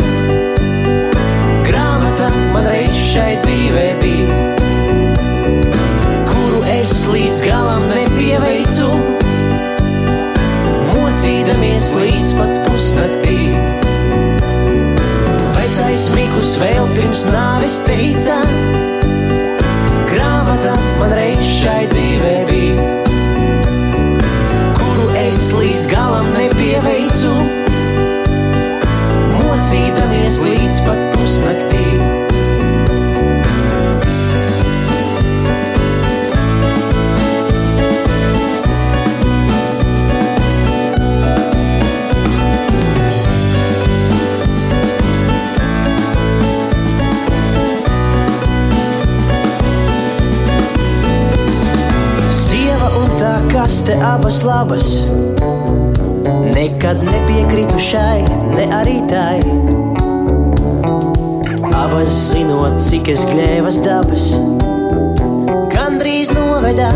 šai 3.11 3.31
dzīvē 3.43 3.87
bija, 3.99 4.35
kuru 6.29 6.61
es 6.71 6.93
līdz 7.11 7.41
galam 7.43 7.83
nepieveicu, 7.89 8.87
mocīdamies 10.93 11.89
līdz 11.99 12.31
pat 12.37 12.53
pusnaktī. 12.69 13.35
Vecais 15.57 16.07
Mikls 16.15 16.55
vēl 16.61 16.87
pirms 16.95 17.25
nāves 17.27 17.81
teica, 17.83 18.39
grāmata 20.13 20.77
man 21.01 21.15
reiz 21.19 21.43
šai 21.59 21.83
dzīvē 21.91 22.35
bija 22.47 22.89
es 25.21 25.45
līdz 25.55 25.85
galam 25.91 26.31
nepieveicu, 26.37 27.31
mocīdamies 29.35 30.43
līdz 30.47 30.85
pat 30.87 31.10
abas 54.41 54.43
labas. 54.43 55.05
Nekad 56.53 56.97
nepiekritu 57.03 57.79
šai, 57.79 58.23
ne 58.55 58.65
arī 58.73 59.01
tai. 59.09 59.39
Abas 61.73 62.09
zinot, 62.31 62.79
cik 62.79 63.09
es 63.09 63.25
gļēvas 63.25 63.81
dabas, 63.85 64.31
gandrīz 65.73 66.31
noveda 66.33 66.89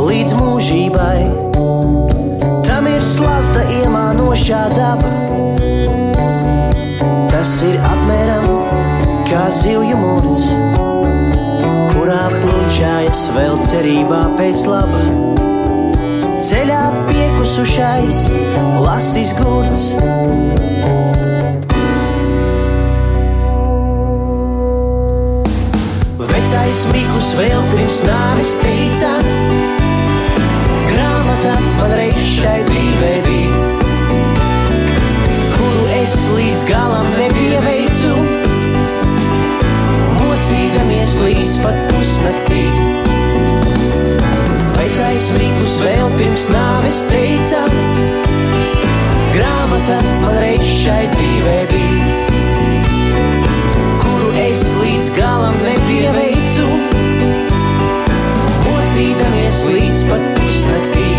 līdz 0.00 0.36
mūžībai. 0.38 1.20
Tam 2.66 2.88
ir 2.88 3.02
slāpsta 3.02 3.64
iemānošā 3.80 4.64
daba. 4.76 5.12
Tas 7.32 7.60
ir 7.66 7.78
apmēram 7.90 8.48
kā 9.28 9.48
zivju 9.50 9.96
mūrs, 9.98 10.48
kurā 11.92 12.24
plunčājas 12.40 13.28
vēl 13.36 13.58
cerībā 13.70 14.26
pēc 14.38 14.68
laba 14.68 15.51
ceļā 16.42 16.80
piekusušais, 17.06 18.16
lasis 18.82 19.30
gurts. 19.38 19.82
Vecais 26.18 26.80
Mikls 26.90 27.28
vēl 27.38 27.62
pirms 27.70 28.00
nāves 28.08 28.56
teica, 28.62 29.12
grāmatā 30.90 31.54
man 31.78 31.94
reiz 32.00 32.26
šai 32.32 32.58
dzīvē 32.66 33.12
bija, 33.28 33.62
kuru 35.54 35.86
es 36.00 36.16
līdz 36.34 36.66
galam 36.72 37.06
nepieveicu, 37.20 38.16
mocīdamies 40.18 41.20
līdz 41.22 41.60
pat 41.62 41.86
pusnaktī. 41.92 42.66
Vecais 44.82 45.28
Mikls 45.36 45.76
vēl 45.78 46.08
pirms 46.16 46.48
nāves 46.50 46.96
teica, 47.06 47.60
grāmata 49.30 49.98
man 50.24 50.34
reiz 50.42 50.64
šai 50.66 51.04
dzīvē 51.12 51.54
bija, 51.70 52.16
kuru 54.02 54.34
es 54.42 54.64
līdz 54.80 55.12
galam 55.20 55.62
nepieveicu, 55.68 56.66
mocīdamies 58.66 59.64
līdz 59.70 60.06
pat 60.10 60.30
pusnaktī. 60.40 61.11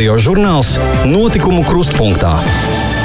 Ēterā 0.00 0.14
radio 0.14 0.16
žurnāls 0.16 0.78
Notikumu 1.04 1.60
krustpunktā. 1.60 2.99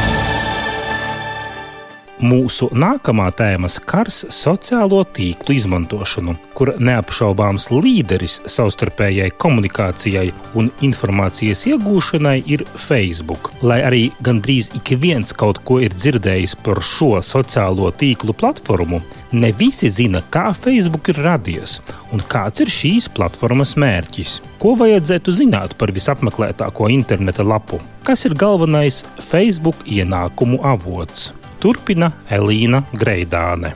Mūsu 2.24 2.70
nākamā 2.72 3.26
tēma 3.36 3.68
skars 3.68 4.22
sociālo 4.32 5.02
tīklu 5.18 5.58
izmantošanu, 5.58 6.38
kur 6.56 6.72
neapšaubāms 6.80 7.68
līderis 7.74 8.38
savstarpējai 8.48 9.34
komunikācijai 9.36 10.30
un 10.56 10.70
informācijas 10.88 11.66
iegūšanai 11.74 12.38
ir 12.56 12.64
Facebook. 12.80 13.52
Lai 13.68 13.82
arī 13.84 14.02
gandrīz 14.24 14.72
ik 14.80 14.94
viens 15.04 15.36
kaut 15.36 15.60
ko 15.68 15.82
ir 15.84 15.92
dzirdējis 15.92 16.56
par 16.64 16.80
šo 16.80 17.20
sociālo 17.20 17.92
tīklu 17.92 18.32
platformu, 18.32 19.04
ne 19.36 19.52
visi 19.60 19.92
zina, 19.92 20.24
kā 20.32 20.54
Facebook 20.56 21.12
ir 21.12 21.20
radies 21.20 21.82
un 22.16 22.24
kāds 22.24 22.64
ir 22.64 22.72
šīs 22.72 23.12
platformas 23.12 23.76
mērķis. 23.76 24.40
Ko 24.64 24.78
vajadzētu 24.80 25.36
zināt 25.36 25.76
par 25.76 25.92
visapmeklētāko 25.92 26.88
interneta 26.96 27.44
lapu? 27.44 27.84
Kas 28.08 28.24
ir 28.24 28.40
galvenais 28.40 29.04
Facebook 29.20 29.84
ienākumu 29.84 30.64
avots? 30.64 31.34
Turpina 31.60 32.12
Elīna 32.30 32.84
Greidāne. 32.94 33.76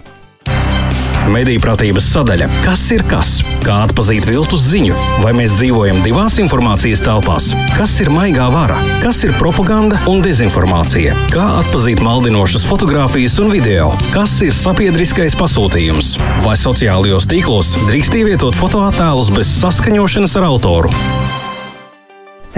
Mediju 1.30 1.60
pratības 1.62 2.08
sadaļa- 2.10 2.48
kas 2.66 2.82
ir 2.96 3.04
kas? 3.10 3.42
Kā 3.62 3.84
atzīt 3.86 4.26
viltus 4.26 4.64
ziņu? 4.72 4.96
Vai 5.22 5.34
mēs 5.34 5.58
dzīvojam 5.60 6.02
divās 6.02 6.40
informācijas 6.42 7.04
telpās? 7.06 7.52
Kas 7.76 8.00
ir 8.02 8.10
maigā 8.10 8.50
vara? 8.52 8.80
Kas 9.04 9.24
ir 9.24 9.34
propaganda 9.34 10.00
un 10.08 10.24
dezinformācija? 10.24 11.14
Kā 11.30 11.62
atzīt 11.62 12.02
maldinošas 12.02 12.66
fotogrāfijas 12.66 13.40
un 13.44 13.52
video? 13.52 13.92
Kas 14.14 14.42
ir 14.42 14.54
sabiedriskais 14.54 15.36
pasūtījums? 15.36 16.18
Vai 16.42 16.56
sociālajos 16.56 17.28
tīklos 17.28 17.76
drīkst 17.86 18.16
ievietot 18.16 18.56
fotoattēlus 18.56 19.30
bez 19.36 19.48
saskaņošanas 19.62 20.36
ar 20.38 20.44
autoru? 20.50 20.90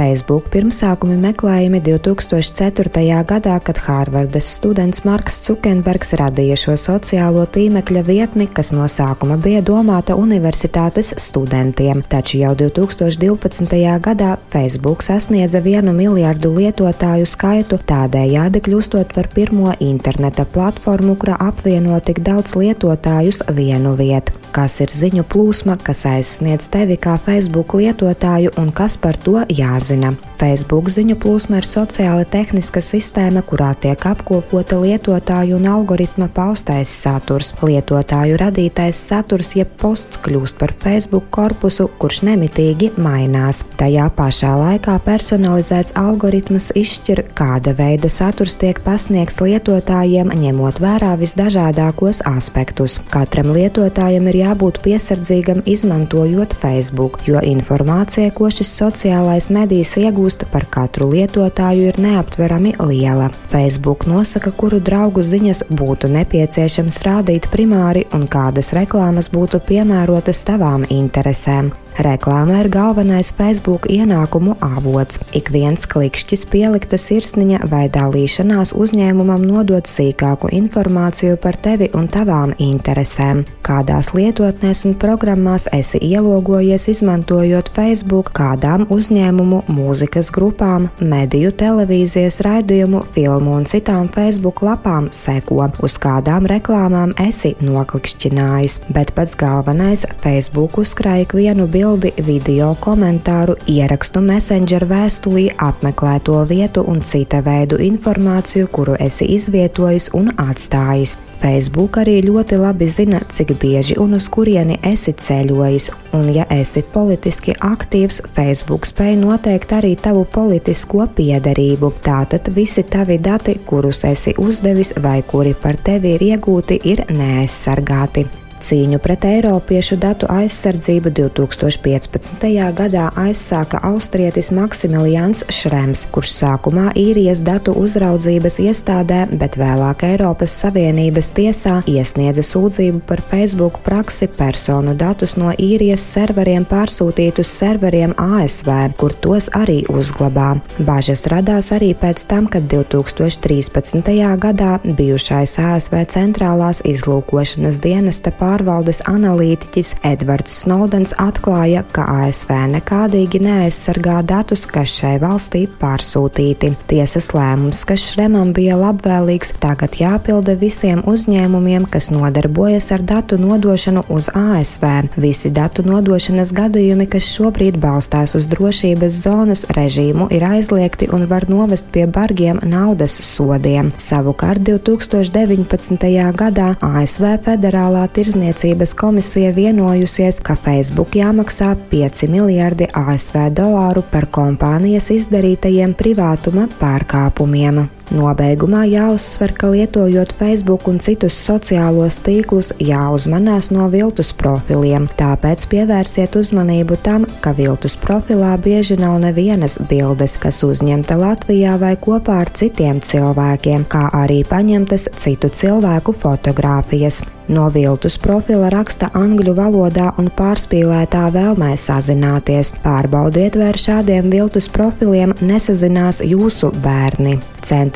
Facebook 0.01 0.47
pirmsākumi 0.49 1.13
meklējami 1.21 1.77
2004. 1.85 3.03
gadā, 3.29 3.57
kad 3.61 3.77
Hārvardas 3.85 4.47
students 4.55 5.03
Marks 5.05 5.35
Zukenbergs 5.45 6.15
radīja 6.17 6.55
šo 6.57 6.73
sociālo 6.79 7.43
tīmekļa 7.45 8.01
vietni, 8.07 8.47
kas 8.49 8.71
no 8.73 8.87
sākuma 8.89 9.37
bija 9.37 9.61
domāta 9.61 10.15
universitātes 10.17 11.13
studentiem. 11.21 12.01
Taču 12.09 12.39
jau 12.41 12.55
2012. 12.57 13.77
gadā 14.07 14.31
Facebook 14.49 15.05
sasniedza 15.05 15.61
vienu 15.61 15.93
miljardu 15.93 16.49
lietotāju 16.55 17.29
skaitu, 17.29 17.77
tādējādi 17.93 18.63
kļūstot 18.65 19.13
par 19.13 19.29
pirmo 19.35 19.75
interneta 19.77 20.47
platformu, 20.49 21.13
kura 21.21 21.37
apvieno 21.51 21.99
tik 22.01 22.23
daudz 22.25 22.57
lietotājus 22.57 23.43
vienu 23.53 23.93
vietu. 24.01 24.33
Kas 24.51 24.81
ir 24.83 24.91
ziņu 24.91 25.23
plūsma, 25.31 25.77
kas 25.79 26.03
aizsniedz 26.09 26.65
tevi 26.73 26.97
kā 26.99 27.13
Facebook 27.21 27.77
lietotāju 27.77 28.57
un 28.59 28.73
kas 28.75 28.97
par 28.99 29.15
to 29.21 29.45
jāzina? 29.45 29.90
Nezina. 29.91 30.13
Facebook 30.41 30.89
ziņu 30.89 31.15
plūsma 31.21 31.59
ir 31.59 31.67
sociāli 31.67 32.25
tehniska 32.25 32.81
sistēma, 32.81 33.43
kurā 33.45 33.75
tiek 33.77 34.01
apkopota 34.09 34.79
lietotāju 34.81 35.59
un 35.59 35.67
algoritma 35.69 36.27
paustais 36.33 36.89
saturs. 36.89 37.53
Lietotāju 37.61 38.39
radītais 38.41 38.97
saturs, 38.97 39.53
jeb 39.55 39.69
posts, 39.77 40.17
kļūst 40.23 40.57
par 40.57 40.73
Facebook 40.81 41.29
korpusu, 41.29 41.89
kurš 42.01 42.23
nemitīgi 42.25 42.91
mainās. 42.97 43.61
Tajā 43.77 44.07
pašā 44.17 44.55
laikā 44.57 44.97
personalizēts 45.05 45.93
algoritms 45.99 46.71
izšķir, 46.79 47.23
kāda 47.37 47.75
veida 47.77 48.09
saturs 48.09 48.57
tiek 48.57 48.81
pasniegts 48.81 49.41
lietotājiem, 49.45 50.33
ņemot 50.41 50.81
vērā 50.81 51.13
visdažādākos 51.21 52.23
aspektus. 52.31 52.97
Katram 53.13 53.53
lietotājam 53.53 54.31
ir 54.31 54.41
jābūt 54.41 54.81
piesardzīgam 54.87 55.61
izmantojot 55.69 56.57
Facebook, 56.57 57.21
jo 57.29 57.45
informācija, 57.45 58.33
ko 58.33 58.49
šis 58.49 58.73
sociālais 58.81 59.51
medijs 59.53 59.70
iegūst, 59.71 59.95
iegūst 59.95 60.45
par 60.51 60.65
katru 60.67 61.07
lietotāju 61.11 61.87
ir 61.91 61.99
neaptverami 62.01 62.73
liela. 62.83 63.29
Facebook 63.51 64.05
nosaka, 64.09 64.51
kuru 64.51 64.81
draugu 64.83 65.23
ziņas 65.23 65.65
būtu 65.71 66.11
nepieciešams 66.11 66.99
rādīt 67.07 67.47
primāri 67.53 68.05
un 68.13 68.27
kādas 68.27 68.73
reklāmas 68.75 69.31
būtu 69.31 69.63
piemērotas 69.67 70.43
tavām 70.47 70.83
interesēm. 70.89 71.71
Reklāma 71.99 72.61
ir 72.63 72.69
galvenais 72.71 73.33
Facebook 73.35 73.83
ienākumu 73.91 74.53
avots. 74.63 75.19
Ik 75.35 75.49
viens 75.51 75.83
klikšķis, 75.91 76.45
pielikta 76.47 76.95
sirsniņa 76.95 77.65
vai 77.67 77.89
dalīšanās 77.91 78.71
uzņēmumam 78.79 79.43
nodot 79.43 79.89
sīkāku 79.89 80.53
informāciju 80.55 81.35
par 81.43 81.57
tevi 81.59 81.89
un 81.97 82.07
tavām 82.07 82.53
interesēm. 82.63 83.43
Kādās 83.67 84.13
lietotnēs 84.15 84.85
un 84.87 84.95
programmās 85.01 85.67
esi 85.75 85.99
ielogojies 86.07 86.87
izmantojot 86.93 87.73
Facebook, 87.75 88.31
kādām 88.39 88.87
uzņēmumu, 88.87 89.65
mūzikas 89.67 90.31
grupām, 90.31 90.87
mediju, 91.03 91.51
televīzijas 91.51 92.39
raidījumu, 92.47 93.03
filmu 93.11 93.57
un 93.59 93.67
citām 93.67 94.07
Facebook 94.15 94.63
lapām 94.63 95.11
seko, 95.11 95.67
uz 95.83 95.99
kādām 95.99 96.47
reklāmām 96.47 97.11
esi 97.19 97.57
noklikšķinājis. 97.59 98.79
Bet 98.95 99.11
pats 99.13 99.35
galvenais- 99.35 100.07
Facebook 100.23 100.79
uzkrāja 100.79 101.27
ikvienu 101.27 101.67
bildi 101.67 101.80
bildi, 101.81 102.11
video 102.25 102.75
komentāru, 102.79 103.55
ierakstu 103.69 104.21
messenger 104.21 104.85
vēstulī, 104.85 105.47
apmeklēto 105.57 106.37
vietu 106.49 106.83
un 106.87 107.01
cita 107.01 107.41
veidu 107.41 107.79
informāciju, 107.81 108.67
kuru 108.69 108.97
esi 108.99 109.25
izvietojis 109.35 110.11
un 110.13 110.29
atstājis. 110.37 111.17
Facebook 111.41 111.97
arī 111.97 112.19
ļoti 112.21 112.59
labi 112.61 112.85
zina, 112.85 113.17
cik 113.33 113.55
bieži 113.57 113.95
un 113.97 114.13
uz 114.13 114.27
kurieni 114.29 114.77
esi 114.85 115.15
ceļojis, 115.17 115.87
un, 116.13 116.29
ja 116.35 116.45
esi 116.53 116.83
politiski 116.93 117.55
aktīvs, 117.57 118.21
Facebook 118.35 118.85
spēj 118.85 119.17
noteikt 119.23 119.73
arī 119.79 119.95
tavu 119.97 120.27
politisko 120.35 121.07
piedarību. 121.17 121.89
Tātad 122.05 122.51
visi 122.53 122.85
tavi 122.85 123.17
dati, 123.17 123.57
kurus 123.65 124.03
esi 124.05 124.35
uzdevis 124.37 124.93
vai 125.01 125.23
kuri 125.25 125.55
par 125.57 125.81
tevi 125.81 126.13
ir 126.19 126.29
iegūti, 126.29 126.77
ir 126.93 127.07
neaizsargāti. 127.09 128.40
Cīņu 128.61 128.99
pret 129.01 129.23
Eiropiešu 129.25 129.95
datu 129.97 130.27
aizsardzību 130.29 131.09
2015. 131.17 132.43
gadā 132.77 133.07
aizsāka 133.17 133.79
austrietis 133.87 134.51
Maksimilians 134.53 135.41
Šrems, 135.49 136.03
kurš 136.13 136.33
sākumā 136.35 136.91
īrijas 136.99 137.41
datu 137.41 137.73
uzraudzības 137.81 138.59
iestādē, 138.61 139.23
bet 139.41 139.57
vēlāk 139.57 140.05
Eiropas 140.05 140.53
Savienības 140.61 141.31
tiesā 141.37 141.79
iesniedza 141.89 142.43
sūdzību 142.45 143.01
par 143.09 143.23
Facebook 143.31 143.79
praksi 143.85 144.29
personu 144.37 144.93
datus 144.93 145.33
no 145.41 145.49
īrijas 145.57 146.05
serveriem 146.13 146.67
pārsūtīt 146.69 147.41
uz 147.41 147.49
serveriem 147.49 148.13
ASV, 148.21 148.69
kur 149.01 149.17
tos 149.25 149.49
arī 149.57 149.79
uzglabā. 149.89 150.51
Bažas 150.85 151.25
radās 151.33 151.71
arī 151.73 151.95
pēc 151.97 152.27
tam, 152.29 152.45
kad 152.51 152.69
2013. 152.69 154.13
gadā 154.45 154.77
bijušais 154.85 155.57
ASV 155.65 155.97
centrālās 156.13 156.85
izlūkošanas 156.85 157.81
dienesta 157.81 158.29
pārstāvjums 158.37 158.50
pārvaldes 158.51 158.99
analītiķis 159.07 159.93
Edvards 160.07 160.51
Snowdens 160.63 161.13
atklāja, 161.21 161.85
ka 161.95 162.03
ASV 162.25 162.51
nekādīgi 162.73 163.39
neaizsargā 163.45 164.17
datus, 164.27 164.65
kas 164.67 164.91
šai 164.99 165.13
valstī 165.23 165.61
pārsūtīti. 165.79 166.73
Tiesas 166.91 167.29
lēmums, 167.35 167.85
kas 167.87 168.03
Šremam 168.09 168.51
bija 168.55 168.75
labvēlīgs, 168.81 169.53
tagad 169.63 169.95
jāpilda 170.01 170.57
visiem 170.59 171.03
uzņēmumiem, 171.07 171.85
kas 171.93 172.09
nodarbojas 172.11 172.89
ar 172.91 173.05
datu 173.07 173.39
nodošanu 173.39 174.03
uz 174.11 174.27
ASV. 174.35 174.87
Visi 175.21 175.53
datu 175.55 175.85
nodošanas 175.87 176.51
gadījumi, 176.57 177.07
kas 177.13 177.29
šobrīd 177.31 177.79
balstās 177.79 178.35
uz 178.35 178.49
drošības 178.51 179.21
zonas 179.23 179.63
režīmu, 179.77 180.27
ir 180.35 180.43
aizliegti 180.49 181.07
un 181.15 181.23
var 181.31 181.47
novest 181.47 181.87
pie 181.95 182.03
bargiem 182.03 182.59
naudas 182.67 183.15
sodiem. 183.29 183.93
Savukārt 183.95 184.65
2019. 184.67 186.11
gadā 186.43 186.73
ASV 186.91 187.37
Federālā 187.47 188.03
tirzniecības 188.11 188.40
tirzniecības 188.41 188.93
komisija 188.93 189.51
vienojusies, 189.53 190.39
ka 190.41 190.55
Facebook 190.55 191.13
jāmaksā 191.15 191.75
5 191.91 192.25
miljardi 192.31 192.87
ASV 192.89 193.37
dolāru 193.53 194.01
par 194.11 194.25
kompānijas 194.33 195.11
izdarītajiem 195.13 195.93
privātuma 195.93 196.65
pārkāpumiem. 196.81 197.85
Nobeigumā 198.11 198.81
jāuzsver, 198.91 199.53
ka 199.55 199.69
lietojot 199.71 200.33
Facebook 200.35 200.89
un 200.91 200.97
citus 200.99 201.37
sociālos 201.45 202.17
tīklus, 202.25 202.73
jāuzmanās 202.83 203.69
no 203.71 203.85
viltus 203.93 204.33
profiliem. 204.35 205.07
Tāpēc 205.15 205.63
pievērsiet 205.71 206.35
uzmanību 206.35 206.99
tam, 207.05 207.23
ka 207.39 207.55
viltus 207.55 207.95
profilā 207.95 208.51
bieži 208.59 208.99
nav 208.99 209.15
nevienas 209.23 209.79
bildes, 209.87 210.35
kas 210.43 210.59
uzņemta 210.67 211.15
Latvijā 211.23 211.77
vai 211.79 211.95
kopā 211.95 212.41
ar 212.43 212.51
citiem 212.51 212.99
cilvēkiem, 212.99 213.87
kā 213.87 214.09
arī 214.19 214.41
paņemtas 214.49 215.07
citu 215.15 215.47
cilvēku 215.47 216.11
fotogrāfijas. 216.11 217.23
No 217.51 217.65
viltus 217.73 218.15
profila 218.21 218.69
raksta 218.71 219.09
angļu 219.17 219.51
valodā 219.57 220.11
un 220.21 220.29
pārspīlētā 220.37 221.25
vēlmē 221.33 221.73
sazināties. 221.75 222.71
Pārbaudiet, 222.83 223.57
vai 223.59 223.71
ar 223.73 223.79
šādiem 223.81 224.29
viltus 224.31 224.69
profiliem 224.71 225.33
nesazinās 225.43 226.21
jūsu 226.23 226.71
bērni. 226.83 227.39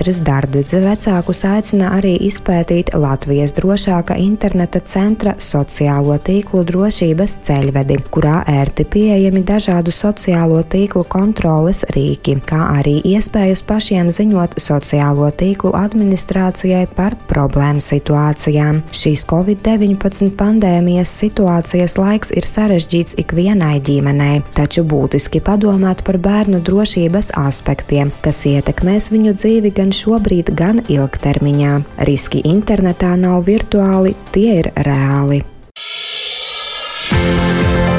Centrs 0.05 0.21
Dārdudze 0.21 0.77
vecākus 0.83 1.39
aicina 1.49 1.87
arī 1.95 2.11
izpētīt 2.27 2.91
Latvijas 2.93 3.55
drošāka 3.57 4.13
interneta 4.21 4.77
centra 4.85 5.31
sociālo 5.41 6.19
tīklu 6.21 6.61
drošības 6.69 7.33
ceļvedi, 7.47 7.97
kurā 8.13 8.43
ērti 8.45 8.85
pieejami 8.85 9.41
dažādu 9.41 9.89
sociālo 9.89 10.59
tīklu 10.61 11.01
kontroles 11.09 11.81
rīki, 11.95 12.35
kā 12.45 12.59
arī 12.75 12.99
iespējas 13.15 13.63
pašiem 13.65 14.11
ziņot 14.13 14.59
sociālo 14.61 15.31
tīklu 15.33 15.71
administrācijai 15.79 16.83
par 16.93 17.17
problēmu 17.25 17.81
situācijām. 17.81 18.83
Šīs 18.93 19.25
Covid-19 19.33 20.37
pandēmijas 20.37 21.15
situācijas 21.23 21.97
laiks 21.97 22.35
ir 22.37 22.45
sarežģīts 22.45 23.17
ikvienai 23.25 23.81
ģimenei, 23.81 24.43
taču 24.53 24.85
būtiski 24.85 25.41
padomāt 25.49 26.05
par 26.05 26.21
bērnu 26.21 26.61
drošības 26.61 27.33
aspektiem, 27.41 28.13
kas 28.21 28.45
ietekmēs 28.53 29.09
viņu 29.15 29.37
dzīvi 29.41 29.75
gan 29.81 29.94
šobrīd, 29.95 30.51
gan 30.57 30.83
ilgtermiņā. 30.91 31.73
Riski 32.07 32.43
internetā 32.45 33.15
nav 33.19 33.45
virtuāli, 33.47 34.15
tie 34.35 34.61
ir 34.61 34.71
reāli. 34.75 35.41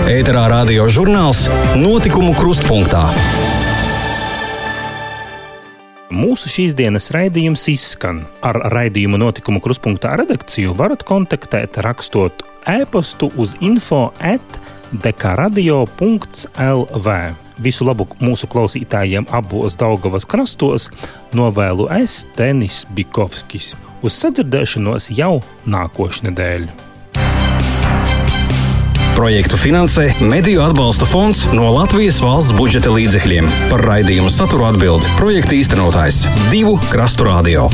Ēterā 0.07 0.47
radio 0.53 0.87
žurnāls 0.87 1.49
Notikumu 1.81 2.31
krustpunktā. 2.39 3.03
Mūsu 6.15 6.47
šīs 6.47 6.77
dienas 6.79 7.11
raidījums 7.11 7.65
izskan. 7.73 8.21
Ar 8.47 8.55
raidījumu 8.71 9.19
notikumu 9.19 9.59
krustpunktā 9.65 10.15
redakciju 10.21 10.77
varat 10.79 11.03
kontaktēt 11.07 11.83
rakstot 11.83 12.45
e-pastu 12.71 13.27
uz 13.35 13.57
info 13.59 14.13
at 14.23 14.61
dekaradio.lv. 15.03 15.87
Visu 17.63 17.87
labu 17.89 18.09
mūsu 18.21 18.49
klausītājiem 18.53 19.29
abos 19.35 19.79
Daugavas 19.81 20.29
krastos 20.29 20.91
novēlu 21.37 21.89
es 21.99 22.25
Tenis 22.37 22.85
Bikovskis. 22.97 23.75
Uz 24.05 24.19
sadzirdēšanos 24.21 25.11
jau 25.17 25.39
nākošnedēļ. 25.67 26.69
Projektu 29.17 29.57
finansē 29.57 30.11
Mediju 30.21 30.61
atbalsta 30.61 31.09
fonds 31.09 31.47
no 31.57 31.71
Latvijas 31.73 32.21
valsts 32.21 32.53
budžeta 32.59 32.93
līdzekļiem. 32.93 33.49
Par 33.73 33.81
raidījumu 33.89 34.29
saturu 34.29 34.69
atbild 34.69 35.09
projekta 35.17 35.57
īstenotājs 35.57 36.27
Divu 36.53 36.77
Krastu 36.93 37.25
Radio. 37.31 37.71